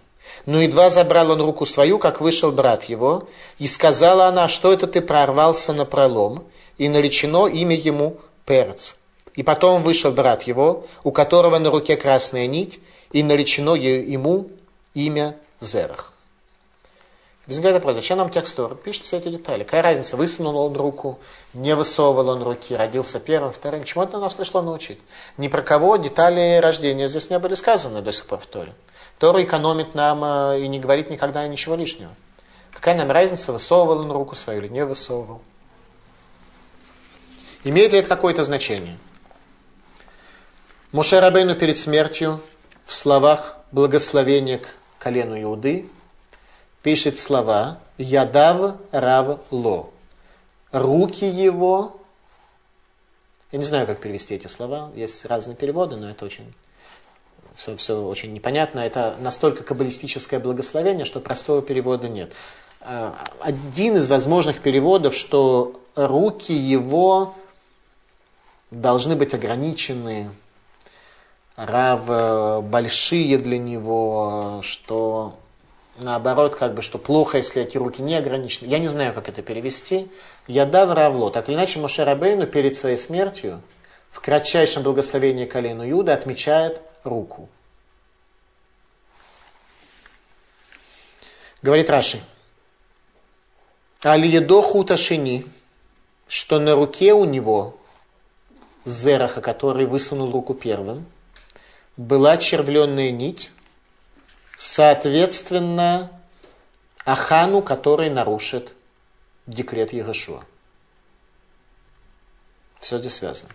[0.46, 3.28] Но едва забрал он руку свою, как вышел брат его,
[3.58, 6.46] и сказала она, что это ты прорвался на пролом,
[6.78, 8.94] и наречено имя ему Перц.
[9.36, 12.80] И потом вышел брат его, у которого на руке красная нить,
[13.12, 14.50] и наречено ему
[14.94, 16.09] имя Зерах.
[17.50, 18.76] Возникает вопрос, зачем нам текст Торы?
[18.76, 19.64] Пишет все эти детали.
[19.64, 21.18] Какая разница, высунул он руку,
[21.56, 23.86] не высовывал он руки, родился первым, вторым.
[23.86, 25.00] Чему это нас пришло научить?
[25.38, 28.76] Ни про кого детали рождения здесь не были сказаны до сих пор в Торе.
[29.18, 32.12] Тора экономит нам э, и не говорит никогда ничего лишнего.
[32.72, 35.42] Какая нам разница, высовывал он руку свою или не высовывал?
[37.64, 39.00] Имеет ли это какое-то значение?
[40.92, 42.42] Моше Рабейну перед смертью
[42.86, 44.68] в словах благословения к
[45.00, 45.90] колену Иуды
[46.82, 49.90] пишет слова «Ядав рав ло».
[50.72, 52.00] Руки его,
[53.52, 56.54] я не знаю, как перевести эти слова, есть разные переводы, но это очень
[57.56, 58.80] все, все очень непонятно.
[58.80, 62.34] Это настолько каббалистическое благословение, что простого перевода нет.
[62.82, 67.36] А, один из возможных переводов, что руки его
[68.72, 70.32] должны быть ограничены,
[71.56, 75.38] рав э, большие для него, что
[76.00, 78.68] наоборот, как бы, что плохо, если эти руки не ограничены.
[78.68, 80.10] Я не знаю, как это перевести.
[80.48, 81.32] Я дав равло.
[81.32, 83.62] Так или иначе, Моше Рабейну перед своей смертью
[84.12, 87.50] в кратчайшем благословении колену Юда отмечает руку.
[91.62, 92.22] Говорит Раши.
[94.02, 95.46] Алиедо хуташини,
[96.28, 97.78] что на руке у него,
[98.86, 101.06] Зераха, который высунул руку первым,
[101.98, 103.52] была червленная нить,
[104.60, 106.12] соответственно
[107.06, 108.76] Ахану, который нарушит
[109.48, 110.44] декрет Егошуа.
[112.82, 113.52] Все здесь связано.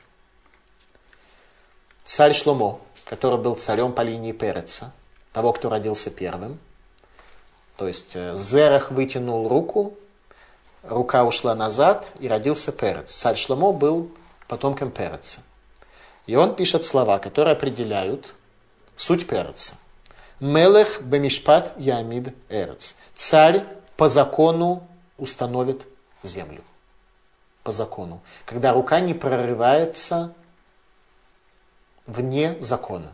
[2.07, 4.93] Царь Шломо, который был царем по линии Переца,
[5.35, 6.59] того, кто родился первым.
[7.77, 9.95] То есть э, Зерах вытянул руку,
[10.83, 13.13] рука ушла назад и родился Перец.
[13.13, 14.11] Царь Шломо был
[14.49, 15.43] потомком Переца.
[16.27, 18.35] И он пишет слова, которые определяют
[18.97, 19.77] суть Переца.
[20.41, 22.95] Мелех бемишпат ямид эрец.
[23.15, 23.65] Царь
[23.97, 25.87] по закону установит
[26.23, 26.63] землю.
[27.63, 28.21] По закону.
[28.45, 30.35] Когда рука не прорывается
[32.07, 33.13] вне закона.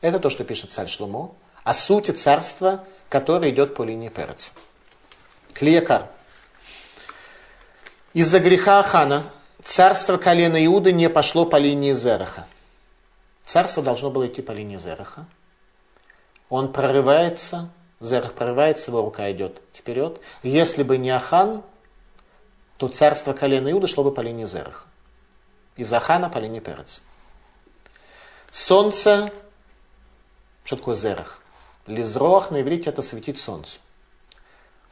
[0.00, 4.52] Это то, что пишет царь Шломо, о сути царства, которое идет по линии Переца.
[5.52, 6.08] Клиякар.
[8.14, 9.30] Из-за греха Ахана
[9.62, 12.46] царство колена Иуда не пошло по линии Зераха.
[13.44, 15.26] Царство должно было идти по линии Зераха.
[16.52, 20.20] Он прорывается, Зерах прорывается, его рука идет вперед.
[20.42, 21.62] Если бы не Ахан,
[22.76, 24.86] то царство колена Иуда шло бы по линии Зераха.
[25.76, 27.00] Из Ахана по линии Переца.
[28.50, 29.32] Солнце,
[30.66, 31.40] что такое зерах?
[31.86, 33.78] Лизроах на иврите это светить солнцу.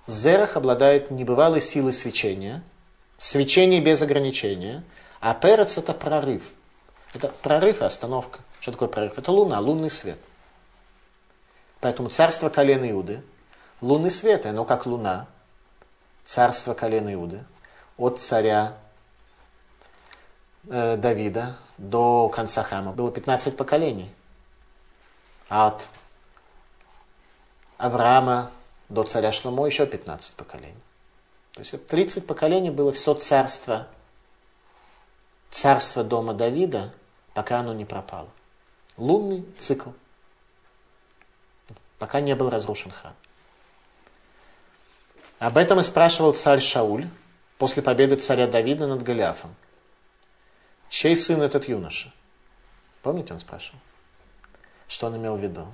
[0.07, 2.63] Зерах обладает небывалой силой свечения,
[3.19, 4.83] свечение без ограничения,
[5.21, 6.43] а перец это прорыв.
[7.13, 8.41] Это прорыв и остановка.
[8.61, 9.19] Что такое прорыв?
[9.19, 10.19] Это луна, лунный свет.
[11.81, 13.23] Поэтому царство колена Иуды,
[13.81, 15.27] лунный свет, оно как луна,
[16.25, 17.45] царство колена Иуды,
[17.97, 18.77] от царя
[20.69, 24.15] э, Давида до конца храма было 15 поколений.
[25.49, 25.87] От
[27.79, 28.51] Авраама
[28.89, 30.75] до царя Шломо еще 15 поколений.
[31.53, 33.89] То есть 30 поколений было все царство,
[35.51, 36.93] царство дома Давида,
[37.35, 38.29] пока оно не пропало.
[38.97, 39.91] Лунный цикл.
[42.01, 43.15] Пока не был разрушен храм.
[45.39, 47.07] Об этом и спрашивал царь Шауль
[47.59, 49.55] после победы царя Давида над Голиафом.
[50.89, 52.11] Чей сын этот юноша?
[53.03, 53.79] Помните, он спрашивал?
[54.89, 55.67] Что он имел в виду?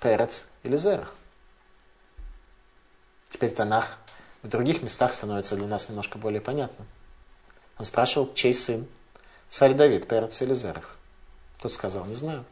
[0.00, 1.14] Перец или Зерах?
[3.28, 3.98] Теперь Танах
[4.42, 6.88] в других местах становится для нас немножко более понятным.
[7.76, 8.86] Он спрашивал, чей сын?
[9.50, 10.96] Царь Давид, Перец или Зерах?
[11.60, 12.46] Тот сказал, не знаю.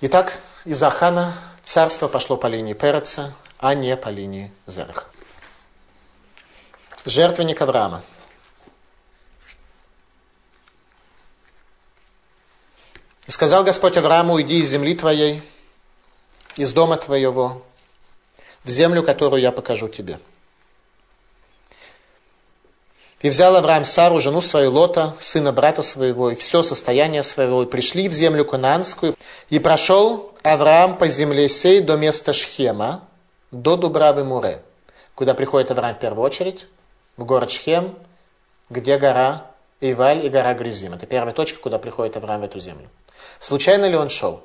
[0.00, 5.06] Итак, из Ахана царство пошло по линии Переца, а не по линии Зераха.
[7.04, 8.02] Жертвенник Авраама–
[13.26, 15.42] И сказал Господь Аврааму, иди из земли твоей,
[16.56, 17.62] из дома твоего,
[18.64, 20.20] в землю, которую я покажу тебе.
[23.24, 27.66] И взял Авраам Сару, жену свою Лота, сына брата своего, и все состояние своего, и
[27.66, 29.16] пришли в землю Кананскую.
[29.48, 33.08] И прошел Авраам по земле сей до места Шхема,
[33.50, 34.60] до Дубравы Муре,
[35.14, 36.66] куда приходит Авраам в первую очередь,
[37.16, 37.94] в город Шхем,
[38.68, 39.46] где гора
[39.80, 40.92] Иваль и гора Гризим.
[40.92, 42.90] Это первая точка, куда приходит Авраам в эту землю.
[43.40, 44.44] Случайно ли он шел?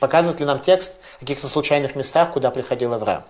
[0.00, 3.22] Показывает ли нам текст в каких-то случайных местах, куда приходил Авраам?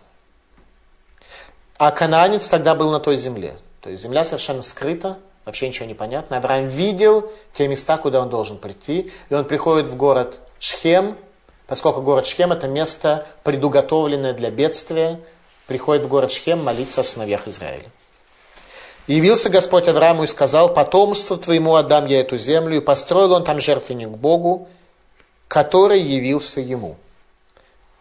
[1.77, 3.59] А кананец тогда был на той земле.
[3.81, 6.37] То есть земля совершенно скрыта, вообще ничего не понятно.
[6.37, 11.17] Авраам видел те места, куда он должен прийти, и он приходит в город Шхем,
[11.67, 15.21] поскольку город Шхем это место, предуготовленное для бедствия,
[15.67, 17.91] приходит в город Шхем молиться о сыновьях Израиля.
[19.07, 23.43] И явился Господь Аврааму и сказал, потомство твоему отдам я эту землю, и построил он
[23.43, 24.69] там жертвенник Богу,
[25.47, 26.97] который явился ему.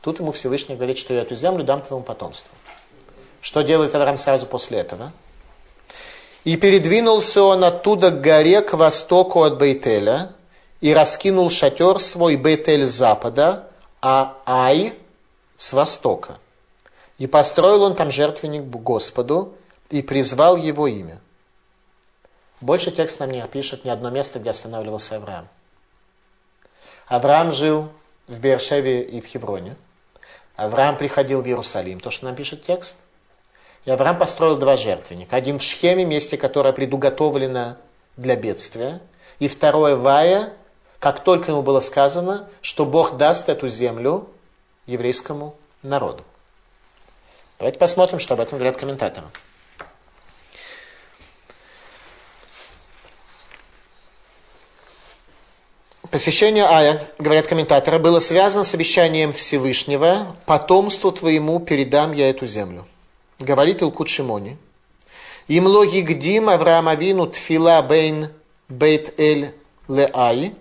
[0.01, 2.53] Тут ему Всевышний говорит, что я эту землю дам твоему потомству.
[3.41, 5.13] Что делает Авраам сразу после этого?
[6.47, 10.31] И передвинулся он оттуда к горе к востоку от Бейтеля,
[10.79, 13.67] и раскинул шатер свой Бейтель с запада,
[14.01, 14.93] а Ай
[15.57, 16.39] с востока.
[17.17, 19.55] И построил он там жертвенник Господу,
[19.89, 21.19] и призвал его имя.
[22.61, 25.49] Больше текст нам не пишет ни одно место, где останавливался Авраам.
[27.07, 27.89] Авраам жил
[28.27, 29.75] в Бершеве и в Хевроне.
[30.55, 32.95] Авраам приходил в Иерусалим, то, что нам пишет текст.
[33.85, 35.35] И Авраам построил два жертвенника.
[35.35, 37.77] Один в Шхеме, месте, которое предуготовлено
[38.17, 39.01] для бедствия.
[39.39, 40.53] И второе в Ая,
[40.99, 44.27] как только ему было сказано, что Бог даст эту землю
[44.85, 46.23] еврейскому народу.
[47.59, 49.27] Давайте посмотрим, что об этом говорят комментаторы.
[56.09, 62.87] Посещение Ая, говорят комментаторы, было связано с обещанием Всевышнего «Потомству твоему передам я эту землю».
[63.39, 64.57] Говорит Илкут Шимони.
[65.47, 68.29] «Имло егдим Авраам Авину тфила бейн
[68.67, 69.53] бейт эль
[69.87, 70.55] ле ай,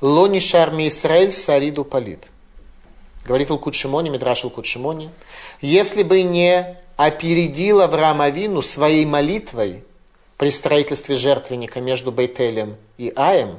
[0.00, 2.28] ло нишар ми Исраэль сариду палит».
[3.26, 5.10] Говорит Илкут Шимони, Мидраш Илкут Шимони.
[5.60, 9.84] «Если бы не опередил Авраам Авину своей молитвой
[10.36, 13.58] при строительстве жертвенника между Бейтелем и Аем,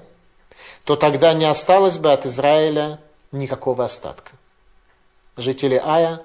[0.86, 3.00] то тогда не осталось бы от Израиля
[3.32, 4.32] никакого остатка.
[5.36, 6.22] Жители Ая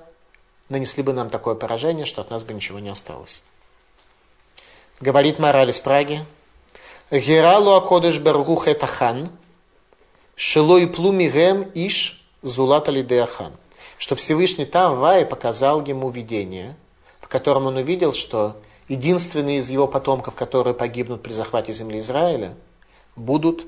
[0.72, 3.42] нанесли бы нам такое поражение, что от нас бы ничего не осталось.
[5.00, 6.24] Говорит мораль из Праги.
[7.10, 9.30] Гералу акодыш бергух это хан,
[10.34, 13.52] шилой плумигем иш зулата лидеахан.
[13.98, 16.76] Что Всевышний там в Ае показал ему видение,
[17.20, 18.56] в котором он увидел, что
[18.88, 22.56] единственные из его потомков, которые погибнут при захвате земли Израиля,
[23.14, 23.66] будут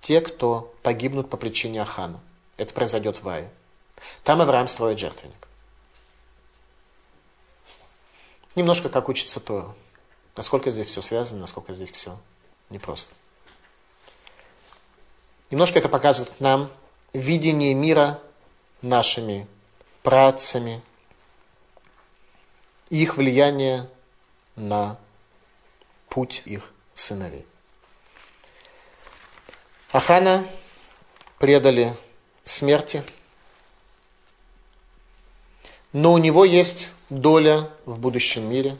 [0.00, 2.20] те, кто погибнут по причине Ахана.
[2.56, 3.50] Это произойдет в Вае.
[4.24, 5.48] Там Авраам строит жертвенник.
[8.54, 9.74] Немножко как учится Тору.
[10.36, 12.18] Насколько здесь все связано, насколько здесь все
[12.70, 13.14] непросто.
[15.50, 16.70] Немножко это показывает нам
[17.12, 18.20] видение мира
[18.80, 19.46] нашими
[20.02, 20.82] працами,
[22.88, 23.88] их влияние
[24.56, 24.98] на
[26.08, 27.46] путь их сыновей.
[29.92, 30.46] Ахана
[31.38, 31.96] предали
[32.44, 33.04] смерти,
[35.92, 36.88] но у него есть
[37.20, 38.76] доля в будущем мире,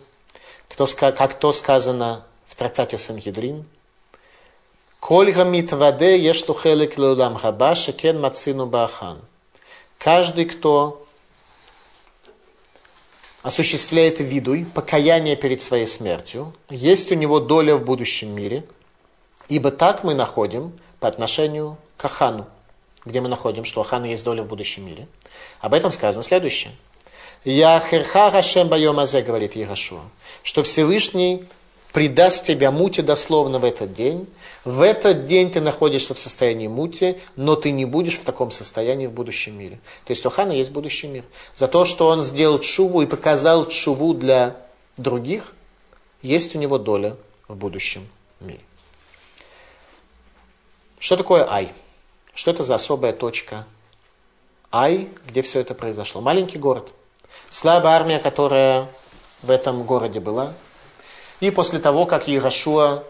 [0.68, 3.66] как то сказано в трактате Сангидрин.
[5.00, 9.18] Кольга митваде ешлу хелек леулам хаба шекен мацину баахан.
[9.98, 11.06] Каждый, кто
[13.42, 18.64] осуществляет видуй, покаяние перед своей смертью, есть у него доля в будущем мире,
[19.48, 22.46] ибо так мы находим по отношению к Ахану,
[23.04, 25.08] где мы находим, что Ахану есть доля в будущем мире.
[25.60, 26.72] Об этом сказано следующее.
[27.44, 30.02] Я херха Хашем байом азе, говорит Егошуа,
[30.44, 31.44] что Всевышний
[31.92, 34.28] придаст тебя мути дословно в этот день.
[34.64, 39.08] В этот день ты находишься в состоянии мути, но ты не будешь в таком состоянии
[39.08, 39.80] в будущем мире.
[40.04, 41.24] То есть у Хана есть будущий мир.
[41.56, 44.56] За то, что он сделал чуву и показал чуву для
[44.96, 45.52] других,
[46.22, 47.16] есть у него доля
[47.48, 48.60] в будущем мире.
[51.00, 51.72] Что такое Ай?
[52.34, 53.66] Что это за особая точка
[54.70, 56.20] Ай, где все это произошло?
[56.20, 56.92] Маленький город.
[57.52, 58.88] Слабая армия, которая
[59.42, 60.54] в этом городе была.
[61.40, 63.04] И после того, как Иерошуа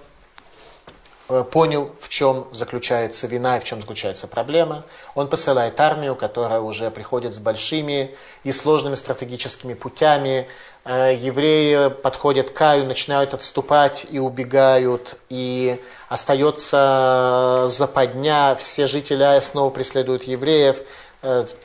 [1.28, 4.84] э, понял, в чем заключается вина и в чем заключается проблема,
[5.14, 10.49] он посылает армию, которая уже приходит с большими и сложными стратегическими путями,
[10.84, 19.40] Э, евреи подходят к Каю, начинают отступать и убегают, и остается западня, все жители Ая
[19.40, 20.82] снова преследуют евреев,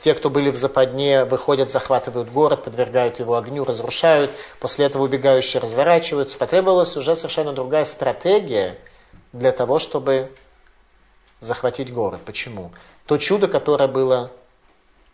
[0.00, 4.30] те, кто были в западне, выходят, захватывают город, подвергают его огню, разрушают,
[4.60, 6.38] после этого убегающие разворачиваются.
[6.38, 8.78] Потребовалась уже совершенно другая стратегия
[9.32, 10.30] для того, чтобы
[11.40, 12.20] захватить город.
[12.24, 12.72] Почему?
[13.06, 14.30] То чудо, которое было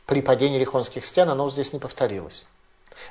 [0.04, 2.46] при падении Рихонских стен, оно здесь не повторилось.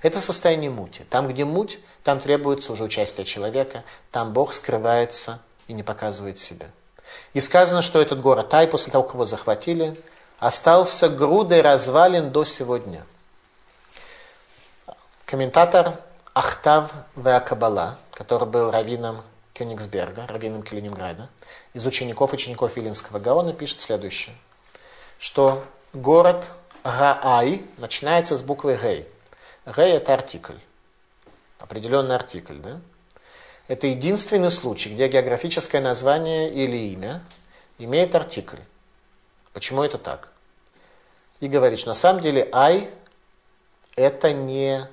[0.03, 1.03] Это состояние мути.
[1.09, 6.67] Там, где муть, там требуется уже участие человека, там Бог скрывается и не показывает себя.
[7.34, 9.99] И сказано, что этот город Тай, после того, как его захватили,
[10.44, 13.06] остался грудой развалин до сегодня.
[15.26, 16.02] Комментатор
[16.34, 19.24] הכתב והקבלה, который был раввином
[19.54, 21.30] Кёнигсберга, раввином Калининграда,
[21.74, 24.36] из учеников учеников Виленского Гаона, пишет следующее,
[25.18, 25.64] что
[25.94, 26.44] город
[26.84, 29.08] Гаай начинается с буквы Гей.
[29.66, 30.58] Гей это артикль,
[31.58, 32.82] определенный артикль, да?
[33.70, 37.24] Это единственный случай, где географическое название или имя
[37.78, 38.60] имеет артикль.
[39.54, 40.32] Почему это так?
[41.39, 42.89] И говоришь, на самом деле Ай
[43.95, 44.88] это не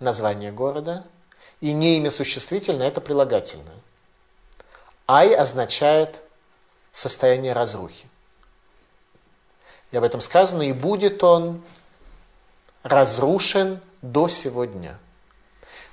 [0.00, 1.04] название города,
[1.60, 3.80] и не имя существительное, это прилагательное.
[5.06, 6.20] Ай означает
[6.92, 8.08] состояние разрухи.
[9.90, 11.62] И об этом сказано, и будет он
[12.82, 14.98] разрушен до сегодня.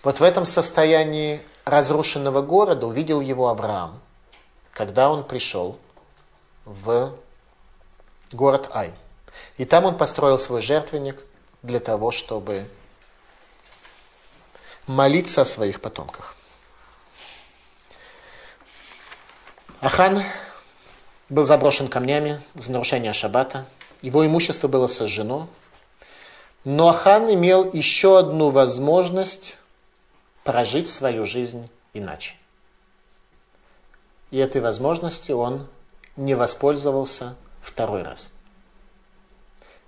[0.03, 4.01] Вот в этом состоянии разрушенного города увидел его Авраам,
[4.73, 5.77] когда он пришел
[6.65, 7.15] в
[8.31, 8.93] город Ай.
[9.57, 11.23] И там он построил свой жертвенник
[11.61, 12.67] для того, чтобы
[14.87, 16.35] молиться о своих потомках.
[19.79, 20.23] Ахан
[21.29, 23.65] был заброшен камнями за нарушение шаббата.
[24.01, 25.47] Его имущество было сожжено.
[26.63, 29.57] Но Ахан имел еще одну возможность
[30.43, 32.35] прожить свою жизнь иначе.
[34.29, 35.67] И этой возможностью он
[36.15, 38.31] не воспользовался второй раз.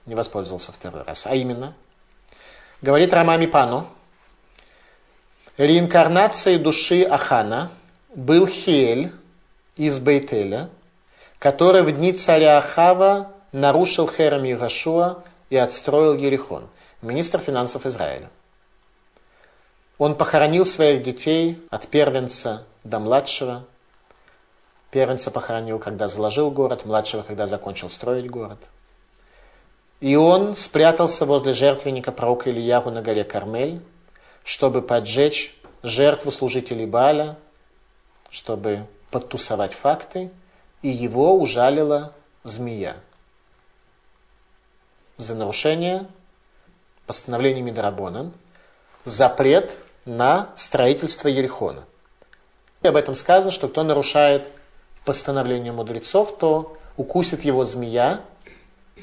[0.05, 1.26] Не воспользовался второй раз.
[1.26, 1.74] А именно,
[2.82, 3.88] говорит Рамами Пану,
[5.57, 7.71] реинкарнацией души Ахана
[8.15, 9.13] был Хель
[9.76, 10.69] из Бейтеля,
[11.39, 16.69] который в дни царя Ахава нарушил Херем Егашуа и отстроил Ерихон,
[17.01, 18.30] министр финансов Израиля.
[19.97, 23.65] Он похоронил своих детей от первенца до младшего.
[24.93, 28.59] Первенца похоронил, когда заложил город, младшего, когда закончил строить город.
[30.01, 33.81] И он спрятался возле жертвенника пророка Ильягу на горе Кармель,
[34.43, 37.37] чтобы поджечь жертву служителей Баля,
[38.29, 40.29] чтобы подтусовать факты,
[40.83, 42.13] и его ужалила
[42.43, 42.97] змея
[45.17, 46.05] за нарушение
[47.07, 48.31] постановления Мидрабона,
[49.05, 49.75] запрет
[50.05, 51.85] на строительство Ерихона.
[52.83, 54.51] И об этом сказано, что кто нарушает
[55.06, 58.22] постановление мудрецов, то укусит его змея,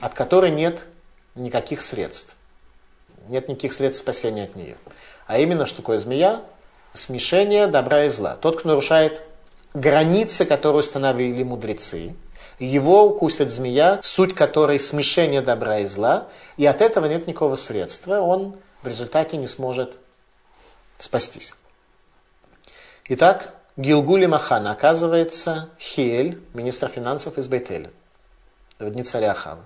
[0.00, 0.86] от которой нет
[1.34, 2.36] никаких средств.
[3.28, 4.76] Нет никаких средств спасения от нее.
[5.26, 6.42] А именно, что такое змея?
[6.94, 8.36] Смешение добра и зла.
[8.40, 9.22] Тот, кто нарушает
[9.74, 12.14] границы, которые установили мудрецы,
[12.58, 18.20] его укусит змея, суть которой смешение добра и зла, и от этого нет никакого средства,
[18.20, 19.96] он в результате не сможет
[20.98, 21.54] спастись.
[23.06, 27.90] Итак, Гилгули Махана оказывается Хиэль, министр финансов из Бейтеля,
[28.78, 29.64] в дни царя Ахава.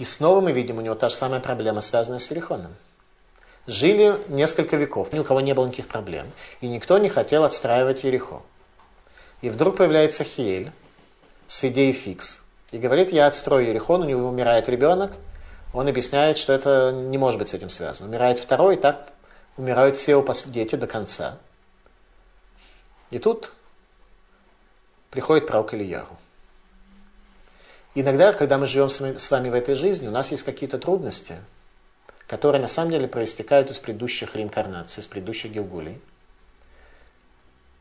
[0.00, 2.74] И снова мы видим у него та же самая проблема, связанная с Ерихоном.
[3.68, 8.02] Жили несколько веков, ни у кого не было никаких проблем, и никто не хотел отстраивать
[8.02, 8.42] Ерихо.
[9.40, 10.72] И вдруг появляется Хиэль
[11.46, 12.40] с идеей фикс.
[12.72, 15.12] И говорит, я отстрою Ерихон, у него умирает ребенок.
[15.72, 18.08] Он объясняет, что это не может быть с этим связано.
[18.08, 19.12] Умирает второй, и так
[19.56, 21.38] умирают все дети до конца.
[23.10, 23.52] И тут
[25.10, 26.16] приходит пророк Ильяру.
[27.94, 31.38] Иногда, когда мы живем с вами в этой жизни, у нас есть какие-то трудности,
[32.28, 36.00] которые на самом деле проистекают из предыдущих реинкарнаций, из предыдущих Гилгулей.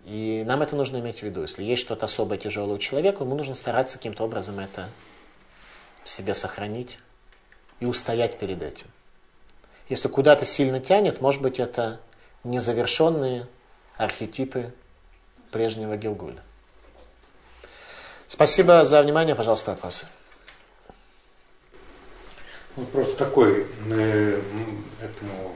[0.06, 1.44] И нам это нужно иметь в виду.
[1.44, 4.90] Если есть что-то особое тяжелое у человека, ему нужно стараться каким-то образом это
[6.04, 6.98] в себе сохранить
[7.80, 8.88] и устоять перед этим.
[9.90, 12.00] Если куда-то сильно тянет, может быть, это
[12.44, 13.48] незавершенные
[13.98, 14.74] архетипы
[15.52, 16.42] прежнего Гилгуля.
[18.28, 19.36] Спасибо за внимание.
[19.36, 20.08] Пожалуйста, вопросы.
[22.76, 23.68] Вопрос такой.
[23.90, 24.42] Э,
[25.02, 25.56] этому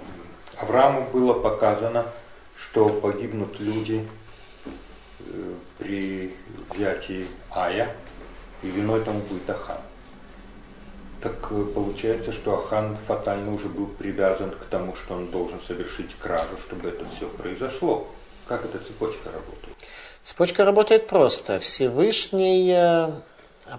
[0.58, 2.08] Аврааму было показано,
[2.58, 4.08] что погибнут люди
[5.20, 6.36] э, при
[6.72, 7.96] взятии Ая,
[8.64, 9.78] и виной тому будет Ахан.
[11.22, 16.14] Так э, получается, что Ахан фатально уже был привязан к тому, что он должен совершить
[16.18, 18.08] кражу, чтобы это все произошло.
[18.48, 19.73] Как эта цепочка работает?
[20.24, 21.60] Цепочка работает просто.
[21.60, 23.12] Всевышний э,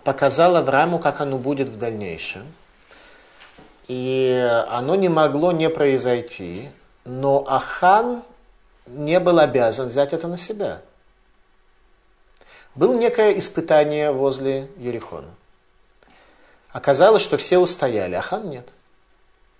[0.04, 2.46] показал Аврааму, как оно будет в дальнейшем.
[3.88, 6.70] И оно не могло не произойти.
[7.04, 8.22] Но Ахан
[8.86, 10.82] не был обязан взять это на себя.
[12.74, 15.30] Было некое испытание возле Ерихона.
[16.70, 18.68] Оказалось, что все устояли, а хан нет.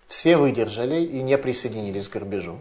[0.08, 2.60] Все выдержали и не присоединились к грабежу.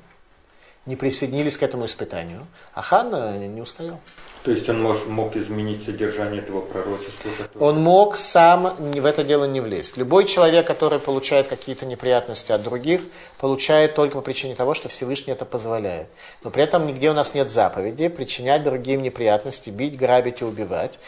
[0.86, 2.48] Не присоединились к этому испытанию.
[2.74, 3.10] А хан
[3.54, 4.00] не устоял.
[4.44, 7.30] То есть он мог, мог изменить содержание этого пророчества?
[7.38, 7.64] Которое...
[7.64, 9.96] Он мог сам в это дело не влезть.
[9.96, 13.04] Любой человек, который получает какие-то неприятности от других,
[13.40, 16.08] получает только по причине того, что Всевышний это позволяет.
[16.44, 21.00] Но при этом нигде у нас нет заповеди причинять другим неприятности, бить, грабить и убивать.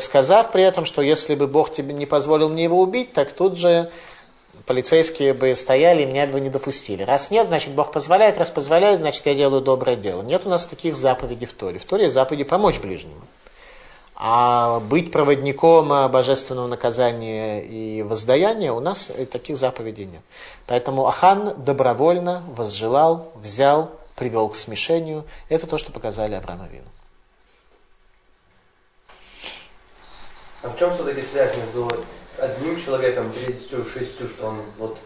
[0.00, 3.58] Сказав при этом, что если бы Бог тебе не позволил мне его убить, так тут
[3.58, 3.90] же
[4.68, 7.02] полицейские бы стояли и меня бы не допустили.
[7.02, 10.22] Раз нет, значит Бог позволяет, раз позволяет, значит я делаю доброе дело.
[10.22, 11.78] Нет у нас таких заповедей в Торе.
[11.78, 13.22] В Торе есть заповеди помочь ближнему.
[14.14, 20.22] А быть проводником божественного наказания и воздаяния у нас таких заповедей нет.
[20.66, 25.24] Поэтому Ахан добровольно возжелал, взял, привел к смешению.
[25.48, 26.88] Это то, что показали Аврааму Вину.
[30.62, 31.88] А в чем все-таки связь между
[32.38, 34.98] одним человеком, 36, что он вот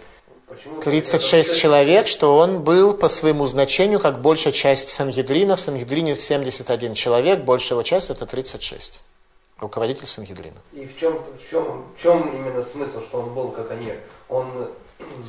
[0.53, 5.57] Почему 36 человек, что он был по своему значению как большая часть Сангедрина.
[5.57, 9.03] В Сангедрине 71 человек, большая его часть это 36.
[9.59, 10.57] Руководитель Сангедрина.
[10.75, 13.95] И в чем, в, чем, в чем именно смысл, что он был как они?
[14.29, 14.69] Он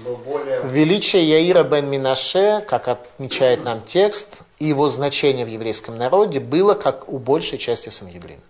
[0.03, 0.61] был более...
[0.63, 6.73] Величие Яира бен Минаше, как отмечает нам текст, и его значение в еврейском народе было
[6.73, 8.41] как у большей части Сангедрина.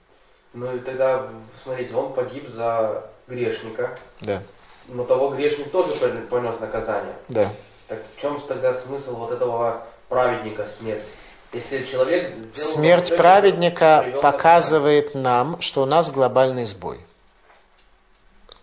[0.54, 1.28] Ну и тогда,
[1.64, 3.98] смотрите, он погиб за грешника.
[4.22, 4.42] Да.
[4.88, 5.94] Но того грешник тоже
[6.30, 7.16] понес наказание.
[7.28, 7.50] Да.
[7.88, 11.06] Так в чем тогда смысл вот этого праведника смерти?
[11.54, 17.00] Если человек Смерть праведника показывает нам, что у нас глобальный сбой.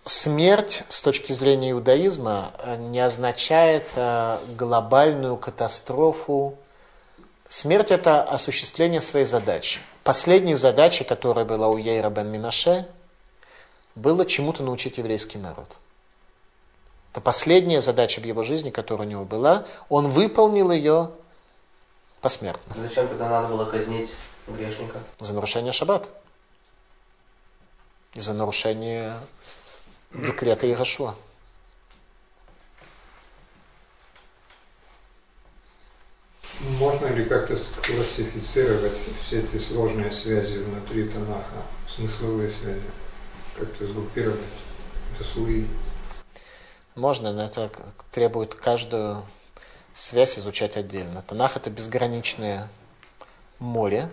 [0.04, 6.56] Смерть с точки зрения иудаизма не означает э, глобальную катастрофу.
[7.48, 9.78] Смерть это осуществление своей задачи.
[10.02, 12.86] Последней задачей, которая была у Ейра бен Минаше,
[13.94, 15.76] было чему-то научить еврейский народ.
[17.12, 19.66] Это последняя задача в его жизни, которая у него была.
[19.88, 21.10] Он выполнил ее
[22.20, 22.76] посмертно.
[22.76, 24.10] Зачем тогда надо было казнить
[24.46, 25.00] грешника?
[25.18, 26.08] За нарушение шаббат.
[28.14, 29.18] И за нарушение
[30.12, 31.16] декрета Ирашуа.
[36.60, 42.84] Можно ли как-то классифицировать все эти сложные связи внутри Танаха, смысловые связи?
[43.60, 44.40] Как-то сгруппировать
[45.14, 45.66] это слои?
[46.94, 47.70] Можно, но это
[48.10, 49.24] требует каждую
[49.94, 51.22] связь изучать отдельно.
[51.22, 52.68] Танах это безграничное
[53.58, 54.10] море.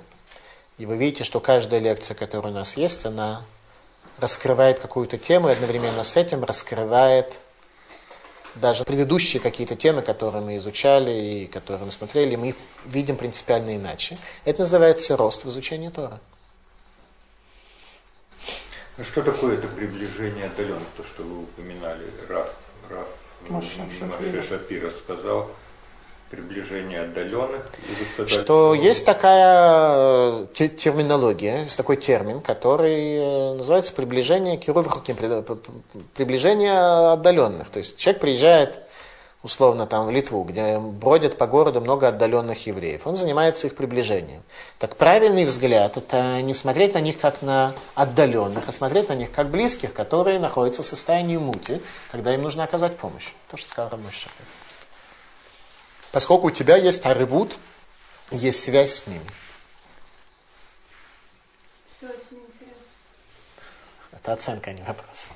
[0.77, 3.43] И вы видите, что каждая лекция, которая у нас есть, она
[4.19, 7.33] раскрывает какую-то тему и одновременно с этим раскрывает
[8.55, 13.75] даже предыдущие какие-то темы, которые мы изучали и которые мы смотрели, мы их видим принципиально
[13.75, 14.17] иначе.
[14.45, 16.19] Это называется рост в изучении Тора.
[18.97, 22.49] Ну что такое это приближение отдаленных, то, что вы упоминали, Раф,
[22.89, 23.07] Раф
[23.49, 23.87] Маша
[24.49, 25.51] Шапира сказал,
[26.31, 27.65] приближение отдаленных.
[28.13, 35.03] Сказали, что, что есть такая э, терминология, есть такой термин, который э, называется приближение кировых
[36.15, 37.69] приближение отдаленных.
[37.69, 38.79] То есть человек приезжает
[39.43, 43.05] условно там в Литву, где бродят по городу много отдаленных евреев.
[43.05, 44.43] Он занимается их приближением.
[44.79, 49.31] Так правильный взгляд– это не смотреть на них как на отдаленных, а смотреть на них
[49.31, 51.81] как близких, которые находятся в состоянии мути,
[52.11, 53.29] когда им нужно оказать помощь.
[53.49, 54.45] То, что сказал Рамой Шахер.
[56.11, 57.57] Поскольку у тебя есть арывут,
[58.31, 59.25] есть связь с ними
[64.27, 65.29] Это оценка, а не вопрос.